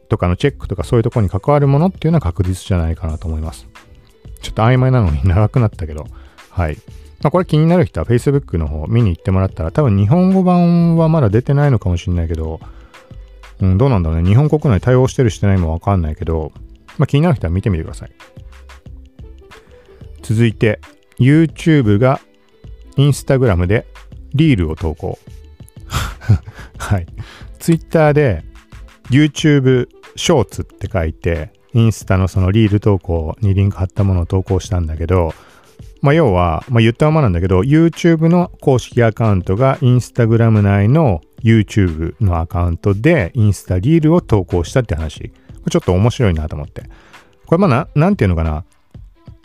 [0.10, 3.67] とかのチェックとかそういうとこに関わるものっていうのは確実じゃないかなと思います。
[4.41, 6.06] ちょっと曖昧なのに長くなったけど、
[6.49, 6.77] はい。
[7.21, 12.60] まあ、これ気になる人は Facebook の方見に行ってもらったら、多分日本語版はまだ出てないのかもしれないけど、
[13.62, 14.27] うん、どうなんだろうね。
[14.27, 16.51] 日本国内対応してるしてないもわかんないけど、
[16.97, 18.12] まあ、気になる人は見てみてください。
[20.21, 20.79] 続いて、
[21.17, 22.19] YouTube が
[22.95, 23.86] Instagram で
[24.34, 25.19] リールを投稿。
[26.77, 27.06] はい。
[27.60, 28.43] Twitter で
[29.10, 35.34] YouTube ショーツって書いて、インスタのそのリール投稿にリンク貼ったものを投稿したんだけど、
[36.01, 45.32] まあ、要は、まあ、言ったままなんだけど、YouTube の公式アカウントが Instagram 内の YouTube のアカウントでインスタリールを投稿したって話。
[45.69, 46.84] ちょっと面白いなと思って。
[47.45, 48.65] これまあな、なんていうのかな。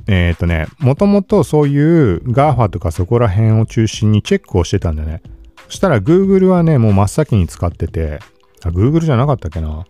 [0.08, 5.22] えっ、とね、もともとそういう GAFA とかそこら辺を中心にチェックをしてたんだよね。
[5.68, 8.18] そしたら Google はね、もう真っ先に使ってて、
[8.64, 9.68] あ、Google じゃなかったっけな。
[9.68, 9.84] ま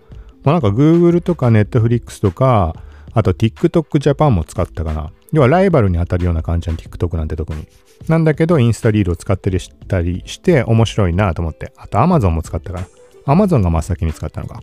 [0.46, 2.74] あ、なんか Google とか Netflix とか、
[3.12, 5.12] あと TikTok Japan も使ったかな。
[5.32, 7.68] 要はライバルに当たるような感じな TikTok なんて特に。
[8.08, 11.72] なんだけど、インスタリールを使ったりしたりして面白いなと思って。
[11.76, 12.86] あと Amazon も使ったから。
[13.32, 14.62] Amazon が真っ先に使ったのか。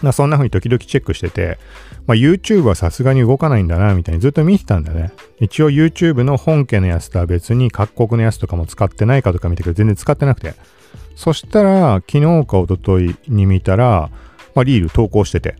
[0.00, 1.58] まそんな風に時々チェックしてて、
[2.06, 5.12] まあ、YouTube はさすがに動かないんだな、みたいにずっと見てたんだよね。
[5.40, 10.54] 一応 YouTube の本家のやつとは別に各国のやつとかも使ってないかとか見てけど全然使ってなくて。
[11.14, 14.10] そしたら、昨日か一昨日に見たら、
[14.54, 15.56] まあ、リール投稿してて。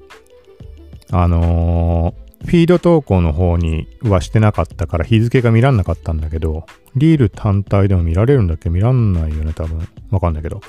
[1.11, 6.65] あのー、フィード投稿の方にはしてなかったから日付が見らんなかったんだけど、
[6.97, 8.71] リール単体でも見られるんだっけ？
[8.71, 9.87] 見らんないよね、多分。
[10.11, 10.61] わかんないけど。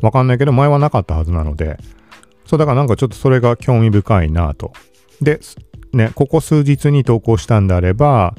[0.00, 1.76] わかんないけど、前はなかったはずなので、
[2.48, 4.72] そうだからなんかちょっとそれが興味深いなと。
[5.20, 5.38] で、
[5.92, 8.34] ね、ここ数日に投稿したんであれば、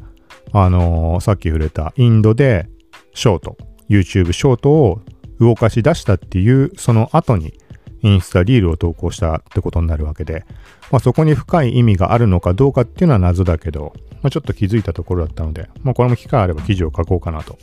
[0.51, 2.67] あのー、さっき触れたインドで
[3.13, 5.01] ショート、YouTube ショートを
[5.39, 7.53] 動かし出したっていうその後に
[8.01, 10.43] インスタリールを投稿したってことになるわけで、
[10.89, 13.93] まあ、そこに深い意味があるのかどうかっていうのは謎だけど、
[14.23, 17.59] まあ、ちょっと気づいたところだったので、まあ、これも機会あれば記事を書こうかなと。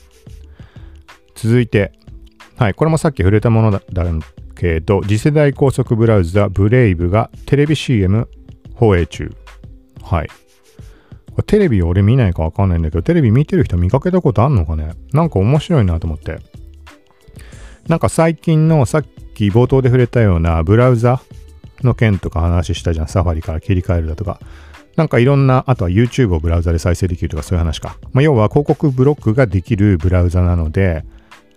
[1.35, 1.91] 続いて、
[2.57, 4.05] はい、これもさっき触れたものだ
[4.57, 8.29] けど、次世代高速ブラウザブレイブがテレビ CM
[8.75, 9.33] 放映中。
[10.03, 10.29] はい。
[11.47, 14.95] テレビ俺見ないかわかんないんだけど、テレビ見てる人見かけたことあんのかね？
[15.13, 16.39] なんか面白いなと思って。
[17.89, 21.21] なんか最近のさっき冒頭で触れたようなブラウザ
[21.83, 23.09] の件とか話したじゃん。
[23.09, 24.41] サファリから切り替えるだとか。
[24.97, 27.99] なんかいろんな、あとは YouTube をブラウザで再生できるとかそういう話か。
[28.13, 31.05] まあ、要は広告ブロックができるブラウザなので、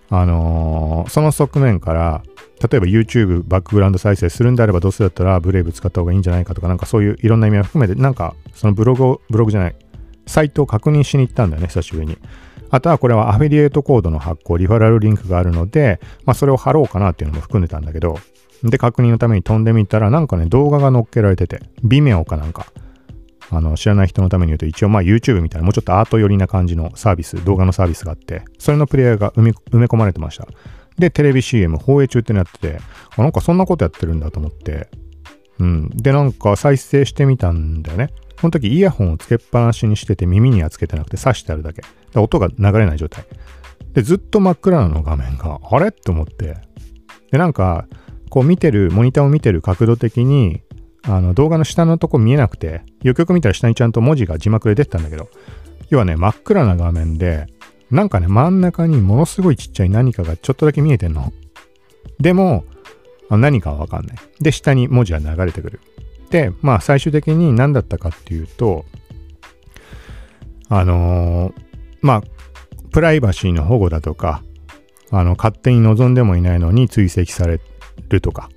[0.09, 2.23] あのー、その側面から
[2.61, 9.75] 例えば YouTube バックグラウンド再生するんであればどうせだったらブレイブ使った方がいいんじゃないかとかなんかそういういろんな意味を含めてなんかそのブログをブログじゃない
[10.25, 12.17] サイトを確認しに行ったんだよね久しぶりに。
[12.71, 18.19] あとはこれはアフィリエイトコードの発行リファラルリンクがあるので、まあ、それを貼ろうかなっていうのも含んでたんだけど
[18.63, 22.67] で確認のために飛んでみたらなんかね動画が載っけられてて Vimeo かなんか
[23.51, 29.51] あの知らない人のために言うと一応まあ YouTube みたいなもうちょっとアート寄りな感じのサービス動画のサービスがあってそれのプレイヤーが埋め
[29.85, 30.47] 込まれてました
[30.99, 32.79] で、テレビ CM 放映中ってなってて、
[33.15, 34.89] あ、なんかそんなことやってるんだと思って、
[35.57, 35.89] うん。
[35.89, 38.09] で、なんか再生してみたんだよね。
[38.39, 41.81] この時イヤホンをつけっぱなしにしてて耳にはつけてなくて挿してあるだけ。
[42.13, 43.25] で音が流れない状態。
[43.93, 45.87] で、ずっと真っ暗なの画面が、あれ？
[45.87, 46.57] って思って。
[47.31, 47.87] で、なんか、
[48.29, 50.61] こう見てる、モニターを見てる角度的に、
[51.03, 55.29] あの動画の下のとこ見えなくて、よくよく見たら下にちゃんと文字が字幕で出てたんだけど、
[55.89, 57.47] 要はね、真っ暗な画面で、
[57.91, 61.33] なんかね、真ん中にものすごいちっちゃい何かがちょっとだけ見えてんの。
[62.19, 62.65] でも、
[63.29, 64.17] 何かはわかんない。
[64.39, 65.79] で、下に文字が流れてくる。
[66.29, 68.85] で、まあ最終的に何だったかっていうと、
[70.69, 71.53] あのー、
[72.01, 72.23] まあ、
[72.91, 74.43] プライバシーの保護だとか、
[75.11, 77.59] あの、勝手に望んでもいないのに追跡され
[78.09, 78.49] るとか、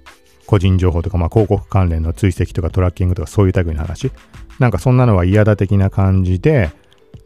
[0.46, 4.10] 個人情報とか、まあ、広告関連の追跡とかトラッキングとかそういう類の話。
[4.58, 6.70] なんかそんなのは嫌だ的な感じで、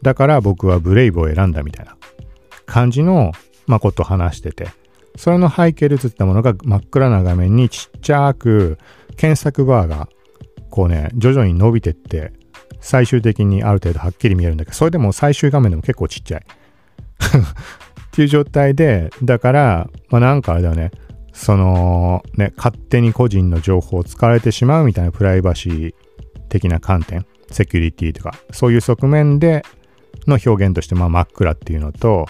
[0.01, 1.95] だから僕はブレイブを選んだみたいな
[2.65, 3.31] 感じの、
[3.65, 4.67] まあ、ことを話してて、
[5.15, 8.77] それの背景で映ったものが真っ暗な画面にちっちゃく
[9.15, 10.07] 検索バーが
[10.69, 12.31] こうね、徐々に伸びてって、
[12.79, 16.45] 最終的にある程度はっきり見えるんだけど、それでも最終画面でも結構ちっちゃい。
[16.47, 20.91] っていう状態で、だから、まあなんかあれだよね、
[21.37, 25.93] そのね、勝手に個人の情報を使われてしまうみたいなプライバシー
[26.49, 29.63] 的な観点、セキュリティとか、そういう側面で
[30.25, 32.25] の表現として、まあ真っ暗っていうのと、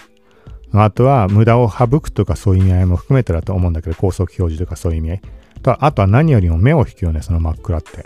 [0.73, 5.21] あとは無駄を省くとかそういう意味合いも含めてだと思うんだけど、高速表示とかそういう意味合い。
[5.63, 8.05] とあとは何よりも目を引くよね、その真っ暗って。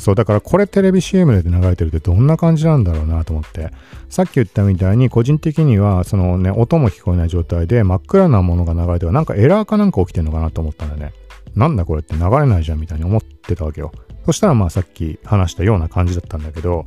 [0.00, 3.70] そう、だからこれテレビ CM で流れてるってどんな感じなんだろうなと思って。
[4.08, 11.12] さっき言ったみたいに個人的にはそのね、音も聞こえない状態で真っ暗なものが流れてるなんかエラーかなんか起きてんのかなと思ったんだよね。
[11.54, 13.92] なんだこれって流れないじゃんみたいに思ってたわけよ。
[14.24, 16.86] そしたらまあさっき話したような感じだったんだけど、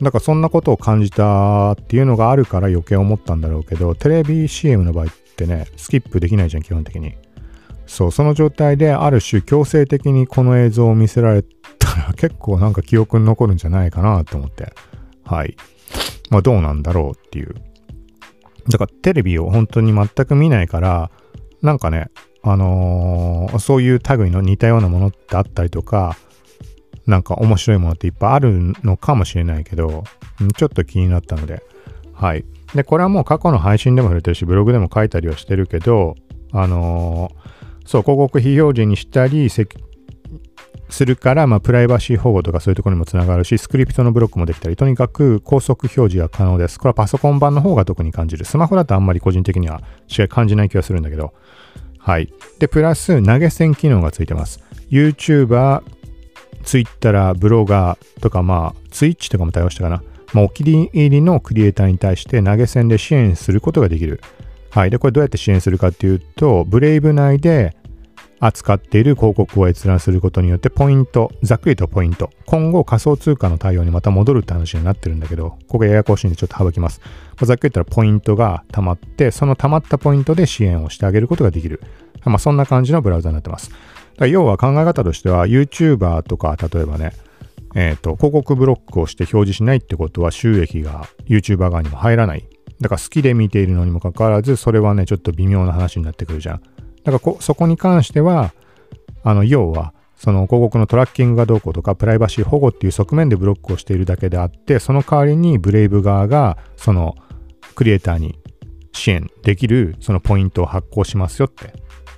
[0.00, 7.14] だからそんなことを感じたっていうのがあるから余計思ったんだろうけど、テレビ CM の場合ってね、スキップできないじゃん、基本的に。
[7.86, 11.42] そう、その状態である種強制的にこの映像を見せられ
[11.78, 14.72] たら結構なんか記憶に残るんじゃないかなと思って。
[15.24, 15.56] はい。
[16.30, 17.54] まあどうなんだろうっていう。
[18.68, 21.10] だからテレビを本当に全く見ないから、
[21.62, 22.08] なんかね、
[22.42, 26.16] あのー、そういう類の似たようなものってあったりとか、
[27.06, 30.04] なんか面白いものっていっぱいあるのかもしれないけど、
[30.56, 31.62] ちょっと気になったので、
[32.12, 32.44] はい。
[32.74, 36.14] で、これはもう過去の配信でも触れてるし、ブログでも書いたりはしてるけど、
[36.52, 46.78] あのー、そう、広告非表示にしたりするから、まあ、プライバシー保護とかそういうところにもつながるし、スクリプトのブロックもできたり、とにかく高速表示が可能です。
[46.78, 48.44] これはパソコン版の方が特に感じる。
[48.44, 51.32] スマホだとあんまり個人的には違い感じない気がするんだけど、
[51.98, 52.32] はい。
[52.58, 54.60] で、プラス投げ銭機能がついてます。
[54.90, 55.82] YouTuber、
[56.64, 60.02] ツイッター、ブロガーとか、まあ、ツイッチとかも対応したかな。
[60.32, 64.20] まあ、お気に入りのクリエイターに対して投げ銭で支援することができる。
[64.72, 64.90] はい。
[64.90, 67.76] で、これどうやって支援するかっていうと、ブレイブ内で
[68.40, 77.02] 扱っている広告を閲覧することによってポイント、ざっくりとポイント、今後仮想通貨の対応にまた戻るって話になってるんだけど、ここややこしいんでちょっと省きます。
[77.02, 77.08] ま
[77.42, 81.82] あ、ざっくり言ったらポイントが溜まって、その溜まったポイントで支援をしてあげることができる。
[82.24, 83.70] まあ、そんな感じのブラウザになってます。
[84.20, 87.12] 要は考え方としては YouTuber とか例えばね、
[87.74, 92.48] えっ、ー、と、広告ブロックをして表示しないってことは収益が YouTuber 側にも入らない。
[92.82, 96.62] だから好きで見ているのにもかかわらず、それはね、ちょっと微妙な話になってくるじゃん。
[97.04, 98.52] だからそこに関しては、
[99.24, 107.16] あの、要は、その広告のトラッキングがどうこうとか、プライバシー保護っていう側面でブロックをしているだけであって、その代わりにブレイブ側が、その
[107.74, 108.38] クリエイターに
[108.92, 111.72] 支援できるそのポイントを発行しますよって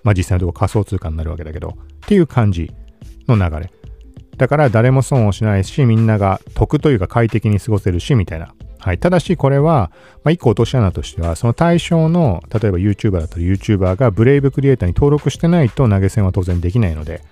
[0.04, 1.72] まあ実際のところ仮想通貨になるわけだけど、っ
[2.06, 2.70] ていう感じ
[3.26, 3.72] の流れ。
[4.36, 8.54] だから誰も損をしないし、みんなが得というか快適に過ごせるし、みたいな。
[8.84, 8.98] はい。
[8.98, 9.90] ただし、これは、
[10.24, 17.22] まあ、一個落とし穴としては、その対象の、例えば YouTuber だったら YouTuber がブレイブクリエイターに登録してないと投げ銭は当然できないので、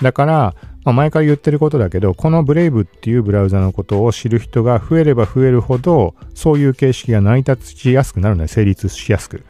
[0.00, 9.44] だから、まあ、前から言ってることだけど、このブレイブっていうブラウザのことを知る人が増えれば増えるほど、そういう形式が成り立ちやすくなるので、成立しやすく。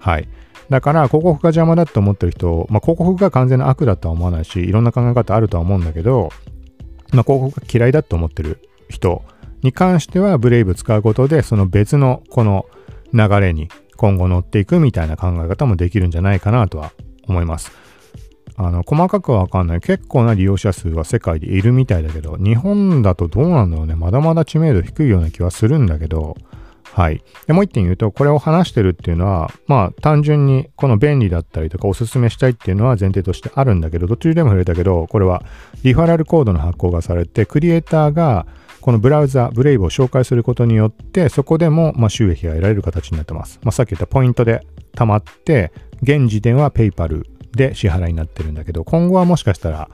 [0.00, 0.28] はい。
[0.68, 6.28] だから広告が邪魔だと思ってる人、まあ、広告が完全な悪だとは思わないし、いろんな考え方あるとは思うんだけど、
[7.14, 9.22] まあ、広告が嫌いだと思ってる人
[9.62, 12.66] に関しては、ブレイブ使うことで、その別のこの
[13.12, 16.92] 流れに今後乗っていくみたいな考え方もできるんじゃないかなとは
[17.26, 17.72] 思います。
[18.56, 19.80] あの、細かくはわかんない。
[19.80, 23.94] 結構な利用者数は世界でいるみたいだけど、日本だとどうなんだろうね。
[23.94, 26.36] まだまだ知名度低いような気はするんだけど、
[26.92, 27.22] はい。
[27.46, 35.44] で、もう一点言うと、これを話してるっていうのは、まあ、単純にこの便利だったりとかおすすめしたいっていうのは前提としてあるんだけど、どっちでも触れたけど、これは
[35.84, 38.46] リファラルコードの発行がされて、クリエイターが
[38.88, 43.60] このブラウザ、ブレイブを紹介することによって、そこでもま収益が得られる形になってます。
[43.62, 47.22] まあ、さっき言ったポイントで溜まって、現時点は PayPal
[47.52, 49.90] で支払いになってるんだけど、今後はもしかしたら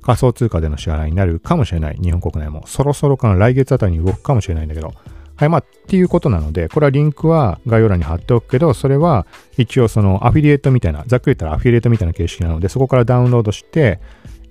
[0.00, 1.98] 仮想通貨での支払いになるかもしれない。
[2.00, 2.66] 日本国内も。
[2.66, 4.94] そろそろかな来月あたりに動くかもしれないんだけど、
[5.36, 9.26] はい、まあ、っていうことなので、これはリンクは概要欄に貼っておくけど、それは
[9.58, 14.00] 一応そのアフィリエイトみたいな、ざっくり言ったらアフィリエイトみたいな形式なので、そこからダウンロードして、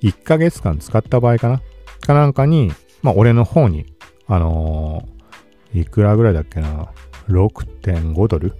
[0.03, 1.61] 1ヶ月間使った場合かな？
[2.01, 3.85] かなんかに、まあ、俺の方に、
[4.27, 6.91] あのー、いくらぐらいだっけな、
[7.29, 8.53] 6.5ドル？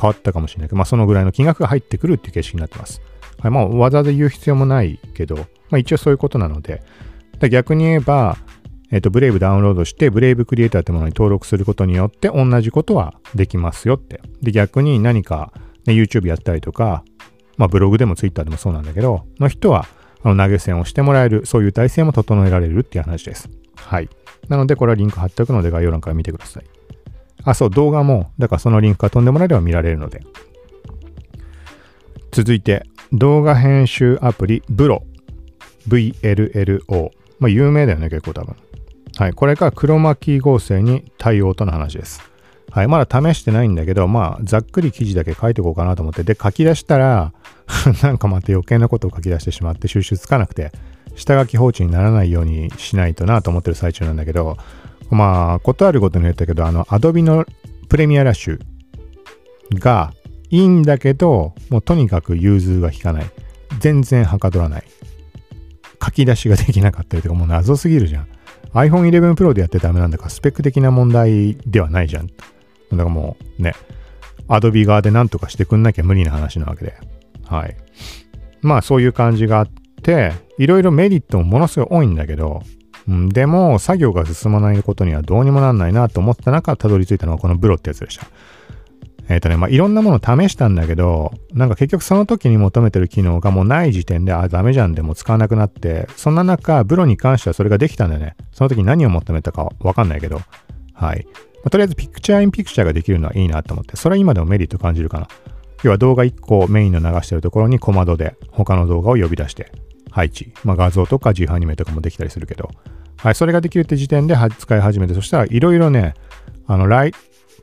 [0.00, 3.02] 変わったかもしれないけど、まあ、そのぐらいの金額が入ってくるっていう形式になってます。
[3.40, 6.82] はい、まあ、わざわざ言う必要もないけど、まあ、一応そういうことなので、
[7.50, 8.36] 逆に言えば、
[8.90, 14.20] えっ、と、ブレイブダウンロードして、ブレイブクリエイターってものに登録することによって同じことはできますよって。
[14.42, 15.52] で、逆に何か、
[15.86, 17.04] ね、YouTube やったりとか、
[17.56, 19.86] まあ、ブログでも Twitter でもそうなんだけど、の人は、
[20.22, 23.48] あの投げ銭をしてもらえる、そういう体制も整えられるっていう話です。
[23.86, 24.08] はい。
[24.48, 26.64] なので、これはリンク貼っておくので概要欄から見てください。
[27.44, 30.22] あ、そう、動画も、だからそのリンクから飛んでもらえれば見られるので。
[32.32, 35.04] 続いて、動画編集アプリ、ブロ。
[35.88, 37.10] VLLO。
[37.38, 38.54] まあ、有名だよね、結構多分。
[39.16, 39.32] はい。
[39.32, 42.22] これが黒巻合成に対応との話です。
[42.70, 42.88] はい。
[42.88, 46.22] まだ試してないんだけど、まあ、ざっくり記事だけ書いておこうかなと思って。
[46.22, 47.32] で、書き出したら
[48.02, 50.70] なんかまた余計なことを書き出してしまって収集つかなくて、
[51.20, 54.56] 下書き放置にならないようにしないとなと思ってる最中なんだけど、
[55.10, 57.44] まあ、ことあるごとに言ったけど、あの、Adobe の
[57.88, 58.60] プレミアラッシュ
[59.78, 60.14] が
[60.48, 63.30] いいんだけど、もうとにかく融通が効かない。
[63.78, 64.84] 全然はかどらない。
[66.02, 68.28] 書き出しができなかったりとか、もう謎すぎるじゃん。
[68.72, 72.26] iPhone 11 Pro でやってダメなんだから、スペック的な問題ではないじゃん。
[72.26, 72.40] だか
[72.90, 73.74] らもうね、
[74.48, 76.94] Adobe 側で何とかしてくんなきゃ無理な話なわけで。
[77.46, 77.76] はい。
[78.62, 79.68] まあそういう感じがあっ
[80.02, 82.62] て、いろいろメリットもものすごい多いんだけど、
[83.08, 88.26] うん、でも作業が進まないことにはどうにもなんないなと思った中、たどり着いたのはこのブロってやつでした。
[89.30, 98.36] えっ、ー、とね、まあ、いろんなもの試したんだけど、なんか結局その時に求めてる機能がもうない時点で、あ、ダメじゃんでも使わなくなって、そんな中、ブロに関してはそれができたんだよね。
[98.52, 100.42] その時何を求めたかわかんないけど、
[100.92, 101.26] はい。
[101.26, 105.28] まあ、とりあえずピクチャーインピクチャーができるのはいいなと思って、それは今でもメリット感じるかな。
[105.84, 109.72] 要は動画1個メインの流してるところに小窓で他の動画を呼び出して
[110.10, 110.52] 配置。
[110.64, 112.70] まあ画像とか自由アニメとかもできたりするけど、
[113.18, 116.14] はい、それができるって時点で使い始めて、そしたらいろいろね、
[116.66, 117.12] あの、ライ、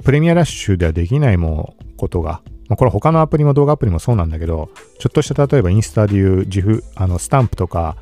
[0.04, 7.98] プレミアラッシュではできないもことが、まあ、これ他のアプリも動画アプリもそうなんだけど、ちょっとした例えばインスタでいう自負、あの、スタンプとか、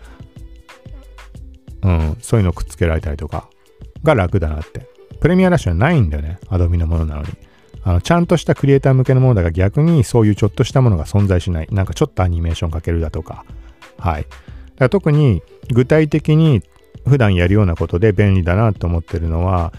[1.84, 3.48] うん、そういうのをくっつけられたりとか
[4.04, 4.88] が楽だなって。
[5.20, 6.40] プレミアラッシュはないんだよね。
[6.50, 7.30] アドビのものなのに。
[7.84, 11.68] あの、ちゃんとしたクリエイター向けのものだが逆にそういうちょっとしたものが存在しない。
[11.72, 13.46] なんかちょっとアニメーションかけるだとか。
[13.98, 14.26] はい。
[14.78, 15.42] だ特に
[15.74, 16.62] 具体的に
[17.08, 19.74] 普段やるようなことで便利だなと思ってるのは、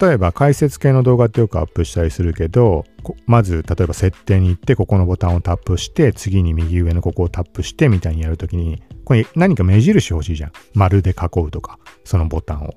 [0.00, 2.84] 例えば解説系の動画ってよくアップしたりするけど、
[3.26, 10.52] まず例えば設定に行ってここのボタンをタップして、次に右上のここをタップしてみたいにやるときに、これ何か目印欲しいじゃん。
[10.74, 12.74] 丸で囲うとか、そのボタンを。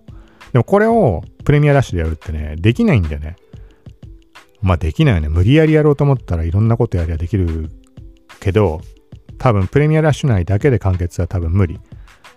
[0.53, 3.35] でもこれをプレミアラッシュでやるってね、できないんだよね。
[4.61, 5.27] まあできないよね。
[5.27, 7.69] 無理やりやろうと思ったらいろんなことやりゃできる
[8.39, 8.81] けど、
[9.41, 11.79] 多分プレミアラッシュ内だけで完結は多分無理。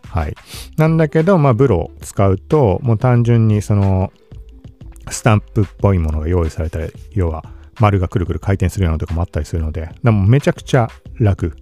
[0.08, 0.34] はい。
[0.78, 4.10] なんだけど、まあブロを使うと、もう単純にその
[5.10, 7.44] スタンプっぽいものが用意されたり、要は
[7.78, 10.88] 丸がくるくる回転するようなとかもあったりするので、でもめちゃくちゃ
[11.20, 11.54] 楽。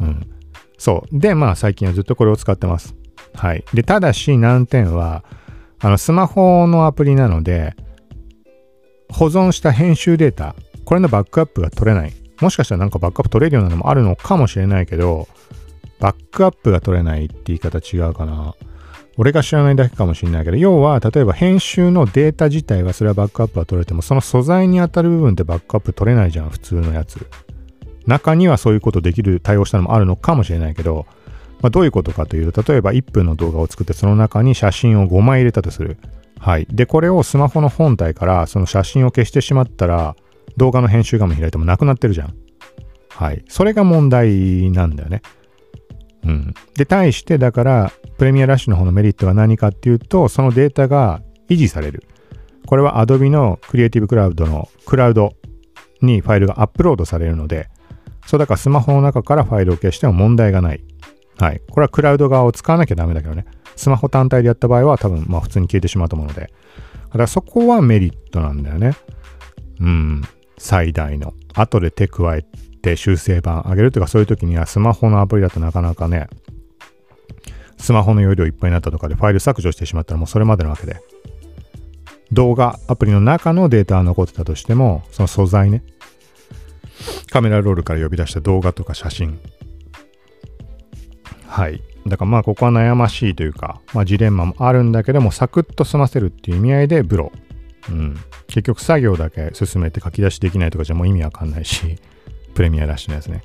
[0.00, 0.26] うん。
[0.78, 1.18] そう。
[1.18, 2.94] で、まあ最近はずっとこれを使ってます。
[3.34, 3.62] はい。
[3.74, 5.22] で、ただし難点は、
[5.80, 7.76] あの、スマホのアプリなので、
[9.12, 12.25] 保存した編集データ、これのバックアップが取れない。
[12.40, 15.28] もしかしたらなんかバックアップ取れるようなのもあるのかもしれないけど、
[16.00, 18.54] バックアップが取れないって言い方違うかな。
[19.18, 27.26] 俺が知らないだけかもしれないけど、要は、例えば編集のデータ自体はそれはバックアップは取れても、その素材に当たる部分ってバックアップ取れないじゃん、普通のやつ。
[28.06, 31.06] 中にはそういうことできる、対応したのもあるのかもしれないけど、
[31.62, 35.96] まあ、どういうことかというと、例えば1分の動画を作ってその中に写真を5枚入れたとする。
[36.38, 36.66] はい。
[36.70, 40.14] で、これをスマホの本体からその写真を消してしまったら、
[40.56, 42.34] 動画の編集画面開いてもなくなってるじゃん。
[43.08, 43.44] はい。
[43.48, 45.22] それが問題なんだよね。
[46.24, 46.54] うん。
[46.74, 52.04] で、対して、だから、プレミアラッシュの方のメリットは何かっていうと、そのデータが維持される。
[52.66, 55.34] これは Adobe のクリエイティブクラウドのクラウド
[56.02, 57.68] にファイルがアップロードされるので、
[58.26, 60.82] そうだからスマホの中からファイルを消しても問題がない。
[61.38, 61.60] はい。
[61.70, 63.46] これはクラウド側を使わなきゃダメだけどね。
[63.76, 66.40] スマホ単体でやった場合は多分まあ普通に消えてしまうと思うので。
[66.40, 66.48] だ
[67.12, 68.92] からそこはメリットなんだよね。
[69.80, 70.22] うん。
[70.58, 71.34] 最大の。
[71.54, 72.44] 後で手加え
[72.82, 76.28] て修正版上げるとかそういう時にはスマホのアプリだとなかなかね、
[77.78, 81.00] スマホの容量いっぱいになったとかでファイル削除してしまったらもうそれまでのわけで。
[82.32, 85.84] 動画アプリの中のデータが残ってたとしても、その素材ね。
[87.30, 89.38] カメラロールから呼び出した動画とか写真。
[91.46, 91.82] はい。
[92.06, 97.32] だからまあここは悩ましいというか、まあジレンマもあるんだけども、サクッと済ませるっていう意味合いでブロ。
[97.90, 98.16] うん。
[98.46, 101.96] 結局作業だけ進めて書き出しできないとかじゃもう意味わかんないし、
[102.54, 103.42] プレミアラッシュのやつね。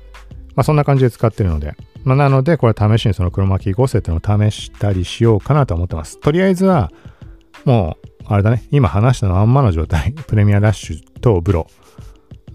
[0.54, 1.74] まあそんな感じで使ってるので、
[2.04, 6.18] まあ、なので、これ試しにその黒巻き合成っていうのを試したりしようかなと思ってます。
[6.18, 6.90] とりあえずは、
[7.64, 11.68] もう、あれだね、今話したのまんまの状態、 プレミアラッシュとブロ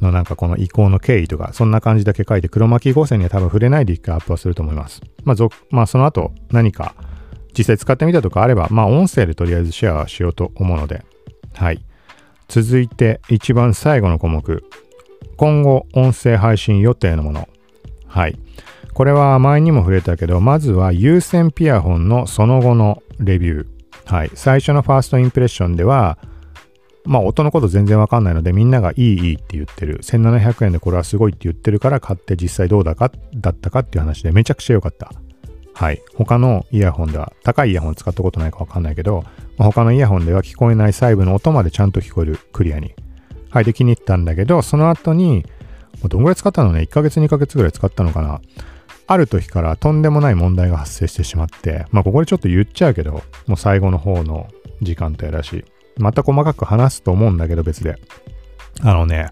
[0.02, 5.02] のなんかこの移行の経緯とか、そんな感じだけ書いて、黒巻き合成には多分触れないで一回アップはすると思います。
[5.24, 6.96] まあ、まあ、その後、何か
[7.58, 11.04] 実際使ってみたとかあれば、まあ音声でとりあえずシェアしようと思うので、
[11.58, 11.84] はい。
[12.48, 14.64] 続いて一番最後の項目。
[15.36, 17.50] 今後音声配信予定のもの。
[18.08, 18.38] はい。
[18.94, 23.68] これは前にも触れたけど、まずは有線ピアホンのその後のレビュー。
[24.06, 24.32] はい。
[24.34, 26.18] 最初のファーストインプレッションでは、
[27.06, 30.00] まあ音のこと全然わかんないのでみんながいいいいって言ってる。
[30.02, 35.12] 1700円でこれはすごいって言ってるから買って実際どうだかだったかっていう話でめちゃくちゃ良かった。
[35.74, 36.02] はい。
[36.16, 39.24] 他のイヤホンでは、高いイヤホン使ったことないかわかんないけど、
[39.58, 42.40] 他のイヤホンでは聞こえない細部の音までちゃんと聞こえる。
[42.54, 42.94] クリアに。
[43.50, 43.64] はい。
[43.64, 45.46] で気に入ったんだけど、その後に、
[46.04, 48.42] どんぐらい使ったのね ?1 ヶ月2ヶ月ぐらい使ったのかな？
[49.10, 54.48] ある時からとんでもない問題が発生してしまって、まあここでちょっと言っちゃうけど、もう最後の方の
[54.82, 55.66] 時間帯だし、
[55.98, 57.98] また細かく話すと思うんだけど別で。
[58.82, 59.30] あのね、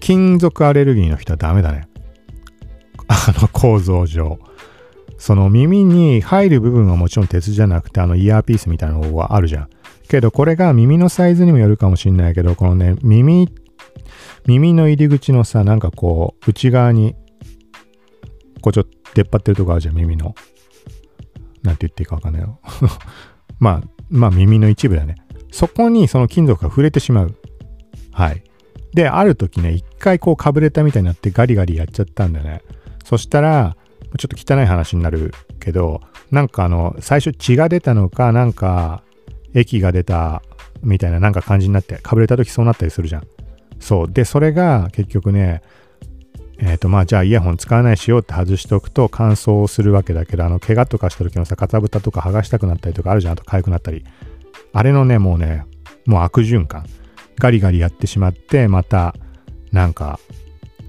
[0.00, 1.88] 金属アレルギーの人はダメだね。
[3.08, 4.38] あの構造上。
[5.18, 9.68] その耳に入る部分はもちろん鉄じゃなくてあのイヤーピースみたいな方があるじゃん。
[10.08, 13.48] けどこれが耳のサイズにもよるかもしんないけど、このね、耳、
[14.46, 17.14] 耳の入り口のさ、なんかこう、内側に、
[18.62, 20.34] こうちょっと出っ張ってるとこあるじゃん、耳の。
[21.62, 22.58] なんて言っていいかわかんないよ。
[23.60, 25.16] まあ、まあ耳の一部だね。
[25.50, 27.34] そこにその金属が触れてしまう。
[28.12, 28.42] はい。
[28.94, 32.62] で、ある時ね、一回こうかぶれたみたいになってガリガリやっちゃったんだよね。
[33.04, 33.76] そしたら、
[34.16, 36.00] ちょっと汚い話になるけど、
[36.30, 39.02] なんかあの、最初血が出たのか、なんか、
[39.54, 40.42] 液が出た
[40.82, 43.26] みたいななんか感じになって、かぶれた時そうなったりするじゃん。
[43.80, 44.12] そう。
[44.12, 45.62] で、それが結局ね、
[46.58, 53.32] えっ、ー、と、まあ、じゃあイヤホン使わないしようって外しておくと乾燥するわけだけど、あの、怪我とかした時のさ、かたぶたとか剥がしたくなったりとかあるじゃん。
[53.34, 54.04] あと痒くなったり。
[54.72, 55.64] あれのね、もうね、
[56.06, 56.86] もう悪循環。
[57.38, 59.14] ガリガリやってしまって、また、
[59.70, 60.18] なんか、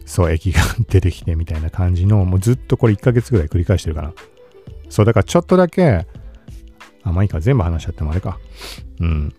[0.10, 4.12] そう、液が出てきてみたいな感じの、もうずっとこれ1ヶ月ぐらい繰り返してるかな。
[4.90, 6.08] そう、だからちょっとだけ、
[7.04, 8.40] あ、まあいいか、全部話しちゃってもあれか。
[9.00, 9.36] うん。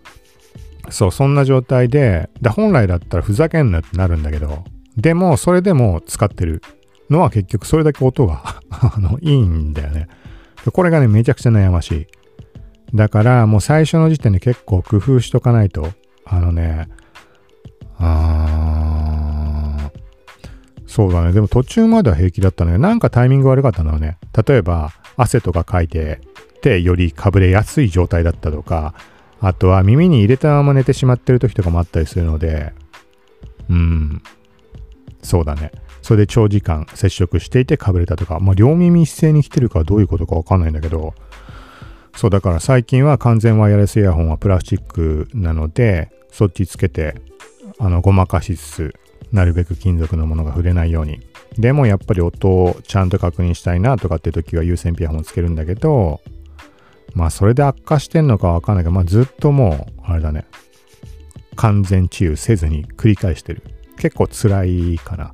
[0.89, 4.63] そう、そんな状態で、で本来だったらふざけんなってなるんだけど、
[4.95, 6.61] でも、それでも使ってる
[7.09, 8.41] のは結局それだけ音が
[8.71, 10.07] あの、いいんだよね。
[10.71, 12.07] これがね、めちゃくちゃ悩ましい。
[12.95, 15.89] だからもう最初の時点で結構工夫しとかないと、
[16.23, 16.87] あのね、
[17.97, 18.90] あー
[20.91, 21.31] そうだね。
[21.31, 22.77] でも途中までは平気だったのよ。
[22.77, 24.17] なんかタイミング悪かったのよね。
[24.45, 26.19] 例えば、汗とかかいて
[26.61, 28.93] て、よりかぶれやすい状態だったとか、
[29.39, 32.73] あとは耳に入れたまま寝てしまってる時とかもあったりするので、
[33.69, 34.21] うん、
[35.23, 35.71] そうだね。
[36.01, 41.13] それで長時間接触していてかぶれたとか、まあ両耳一斉に来てるかどういうことかわかんないんだけど、
[42.17, 47.15] そうだから最近は完全ワイヤレスイヤホンはプラスチックなのでそっちつけて
[47.79, 48.95] あのごまかしつつ
[49.31, 51.19] なるべく金属のものが触れないように。
[51.57, 56.21] でもやっぱり音をちゃんと確認したいなとかって時は有線ピアホンつけるんだけど
[57.13, 60.45] まあそれで悪化してんのかわかんないけどまあずっともうあれだね。
[61.55, 63.63] 完全治癒せずに繰り返してる。
[63.97, 65.31] 結構辛いかな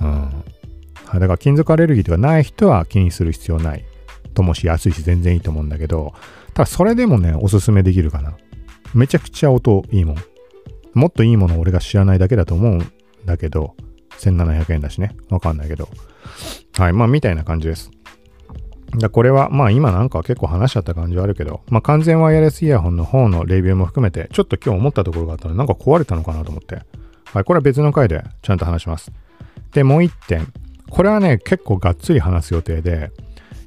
[0.00, 0.44] うん。
[1.12, 3.84] だから金属アレルギーとかない人は気にする必要ない。
[4.34, 6.14] ともし安いし全然いいと思うんだけど、
[6.54, 8.36] ただそれでもね、おすすめできるかな。
[8.94, 10.16] めちゃくちゃ音いいもん。
[10.94, 12.80] もっといいものを俺が知らないだけだと思う。
[13.26, 13.74] だけど、
[14.18, 15.14] 1700円だしね。
[15.28, 15.88] わかんないけど。
[16.78, 16.92] はい。
[16.92, 17.90] まあ、みたいな感じです。
[18.98, 26.76] だこれは、まあ今なんか結構話しちゃった感じはあるけど、まあ完全ワイヤレスイヤホンの方のレビューも含めて、ちょっと今日思ったところがあったので、なんか壊れたのかなと思って。
[27.32, 27.44] はい。
[27.44, 29.12] これは別の回でちゃんと話します。
[29.72, 30.46] で、もう一点。
[30.88, 33.10] これはね、結構がっつり話す予定で、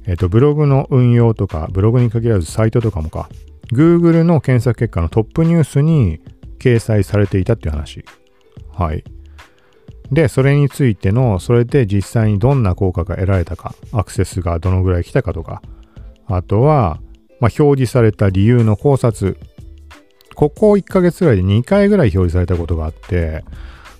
[0.06, 3.28] えっ、と、ブログの運用とか、ブログに限らずサイトとかもか、
[3.72, 6.20] Google の検索結果のトップニュースに
[6.58, 8.04] 掲載されていたっていう話。
[8.72, 9.04] はい。
[10.12, 15.62] で、それについての、それで実際にどんな効果が得られたか、アクセスがどのぐらい来たかとか、
[16.26, 17.00] あとは、
[17.40, 19.38] まあ、表示された理由の考察。
[20.34, 23.44] ここ1ヶ月ぐらいで2回ぐらい表示されたことがあって、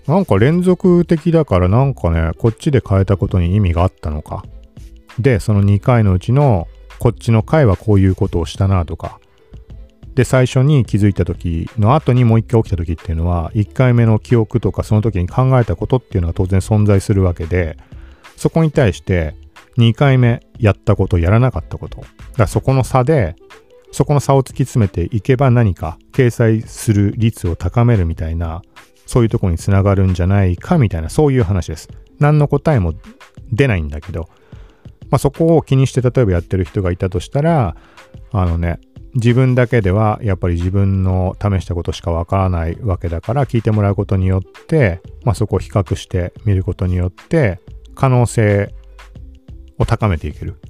[0.07, 4.45] なんか連続的だからなんかね、こっちで変えたことに意味があったのか。
[5.19, 6.67] で、その2回のうちの、
[6.99, 9.21] こっちの回はこういうことをしたなとか、
[10.21, 17.79] で、最初に気づいた時の後にもう一回起きた時っていうのは、1回目の記憶とかその時に考えたことっていうのは当然存在するわけで、
[18.37, 19.35] そこに対して
[19.79, 22.05] 2回目やったこと、やらなかったこと。
[22.37, 23.35] だそこの差で、
[23.93, 28.61] そこの差を突き詰めていけば何か掲載する率を高めるみたいな、
[29.07, 31.89] そういうとこにつながるんじゃないかみたいな、そういう話です。
[32.19, 32.93] 何の答えも
[33.53, 34.29] 出ないんだけど、
[35.11, 37.75] まあ、そこを気にして例えばやってる人がいたとしたら、
[38.33, 38.81] あのね、
[39.15, 47.61] 自分だけではやっぱり自分の試したことしかわからないわけだから聞いてもらうことによって、まあ、そこを比較してみることによって
[47.95, 48.73] 可能性
[49.79, 50.61] を高めていける。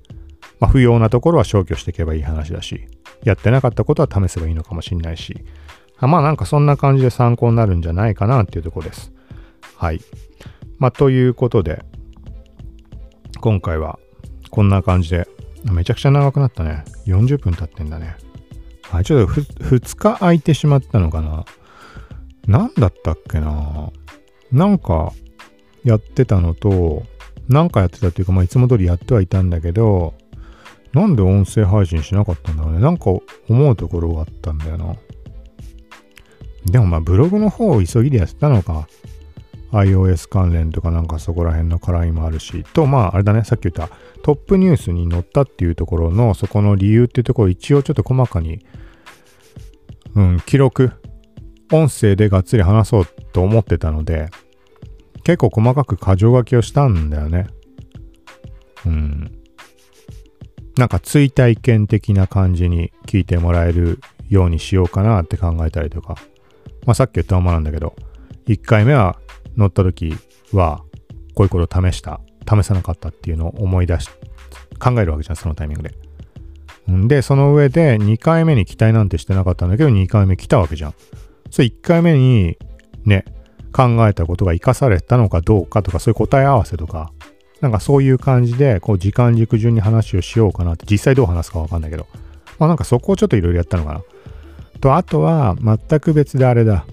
[0.58, 2.86] まあ、不要なところは消去していけばいい話だし、
[3.24, 5.44] やってなかったことは試せばいいのかもしれないし、
[6.00, 9.12] まあなんかそんな感じで参考になるんじゃないかなっていうとこです。
[9.76, 10.00] はい。
[10.78, 11.82] まあということで、
[13.40, 13.98] 今回は
[14.50, 15.26] こんな感じで、
[15.70, 16.84] めちゃくちゃ長くなったね。
[17.06, 18.16] 40分経ってんだね。
[18.90, 21.44] はい、ちょっと2日空いてしまったのかな。
[22.48, 23.90] 何だったっけな。
[24.50, 25.12] なんか
[25.84, 27.04] やってたのと、
[27.48, 30.14] なんかやってたっていうか、まあいつも通りやってはいたんだけど、
[30.92, 32.80] なんで音声配信しなかったんだろうね。
[32.80, 33.10] なんか
[33.48, 34.96] 思うところがあったんだよな。
[36.66, 38.88] でもまあブログの方を急ぎでやってたのか。
[39.72, 42.64] iOS 関連とかなんかそこら辺の絡みもあるし。
[42.74, 48.64] とまああれだね、さっき言ったトップニュースに載ったっていうところのそこの理由っていうところ一応ちょっと細かに、
[50.14, 50.92] うん、記録、
[51.72, 54.28] 音声でがっつり話そうと思ってたので、
[55.22, 57.46] 結構細かく箇条書きをしたんだよね。
[58.86, 59.30] うん。
[60.76, 66.16] なんか追体験的な感じに聞いてもらえるようにしようかなって考えたりとか。
[66.86, 67.94] まあさっき言ったままなんだけど、
[68.46, 69.18] 1回目は
[69.56, 70.14] 乗った時
[70.52, 70.82] は
[71.34, 74.08] こういうことを試した、試さなかったっていうのを思い出し、
[74.78, 75.94] 考えるわけじゃん、そのタイミングで。
[77.08, 80.94] で、その上で2回目に期待なんてしてなかったんだけど、2回目来たわけじゃん。
[81.50, 82.56] それ1回目に
[83.04, 83.24] ね、
[83.72, 87.12] 考えたことが活かされたのかどうかとか、そういう答え合わせとか、
[87.60, 92.06] なんかそういう感じで、こう時間軸順に話をしようかなって、実際どう話すかわかんないけど、
[92.58, 94.02] まあなんかそこをちょっといろいろやったのかな。
[94.80, 96.86] と、あとは全く別であれだ。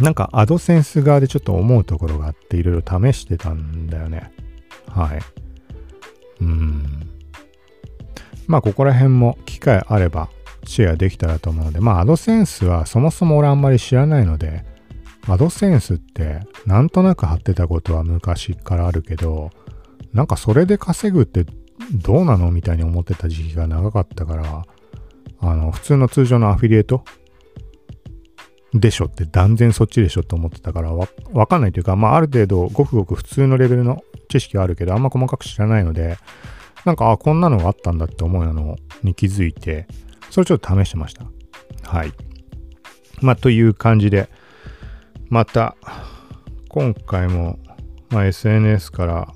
[0.00, 4.32] なんかアドセンス側でちょっと思うところがあっていろいろ試してたんだよね。
[4.88, 5.20] はい。
[6.40, 6.84] うん。
[8.46, 10.28] まあここら辺も機会あれば
[10.64, 14.64] シェアできたらと思うので、まあアドセンスはそもそも俺あんまり知らないので、
[15.28, 19.50] アドセンスってなんとなく貼ってたことは昔からあるけど、
[20.12, 21.46] なんかそれで稼ぐって
[21.92, 24.64] どうなのみたいに思ってた時期が長かったから、
[25.40, 27.04] あの、普通の通常のアフィリエイト
[28.74, 31.06] でしょって断然そっちでしょって思ってたからわ、
[31.46, 36.18] かんないというか、まあある程度ごくごく普通のレベルの知識はあるけど、あんま細かく知らないので、
[36.84, 39.86] なんか、あ、こんなのがあったんだって思うのに気づいて、
[40.28, 41.24] それちょっと試してました。
[41.84, 42.12] はい。
[43.20, 44.28] まあという感じで、
[45.30, 45.76] また、
[46.68, 47.58] 今回も、
[48.10, 49.34] まあ、SNS から、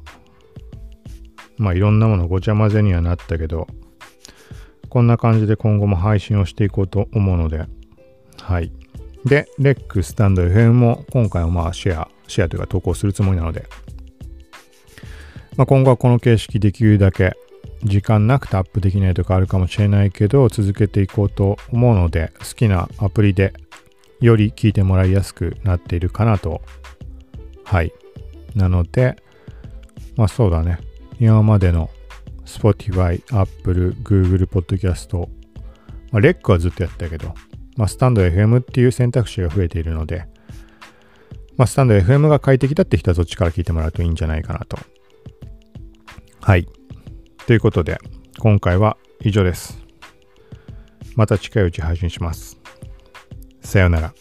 [1.57, 3.67] まあ、いろんなものごちゃ混ぜにはなったけど、
[4.89, 7.65] こんな感じで今後も配信をしていこうと思うので、
[8.41, 8.73] はい。
[9.25, 13.67] で、レックスタンド FM も今回はまあシェア、シェアというか投稿するつもりなので、
[15.57, 17.37] まあ、今後はこの形式できるだけ
[17.83, 23.53] 時間なくてアップできないとかあるかもしれないけど、続けていこうと思うので、好きなアプリで
[24.21, 26.63] より聞いてもらいやすくなっているかなと。
[27.65, 27.93] はい。
[28.55, 29.17] なので、
[30.17, 30.79] まあそうだね。
[31.21, 31.91] 今までの
[32.45, 35.19] Spotify、Apple、Google Podcast、
[36.11, 37.35] まあ、レックはずっとやったけど、
[37.79, 40.27] まあ、スタンド FM っていう選択肢が増えているので、
[41.57, 44.77] まあ、スタンド FM が快適だって人はそっちから聞いてもらうといいんじゃないかなと。
[46.41, 46.67] はい。
[47.47, 47.99] ということで、
[48.41, 49.79] 今回は以上です。
[51.15, 52.59] また近いうち配信します。
[53.61, 54.13] さようなら。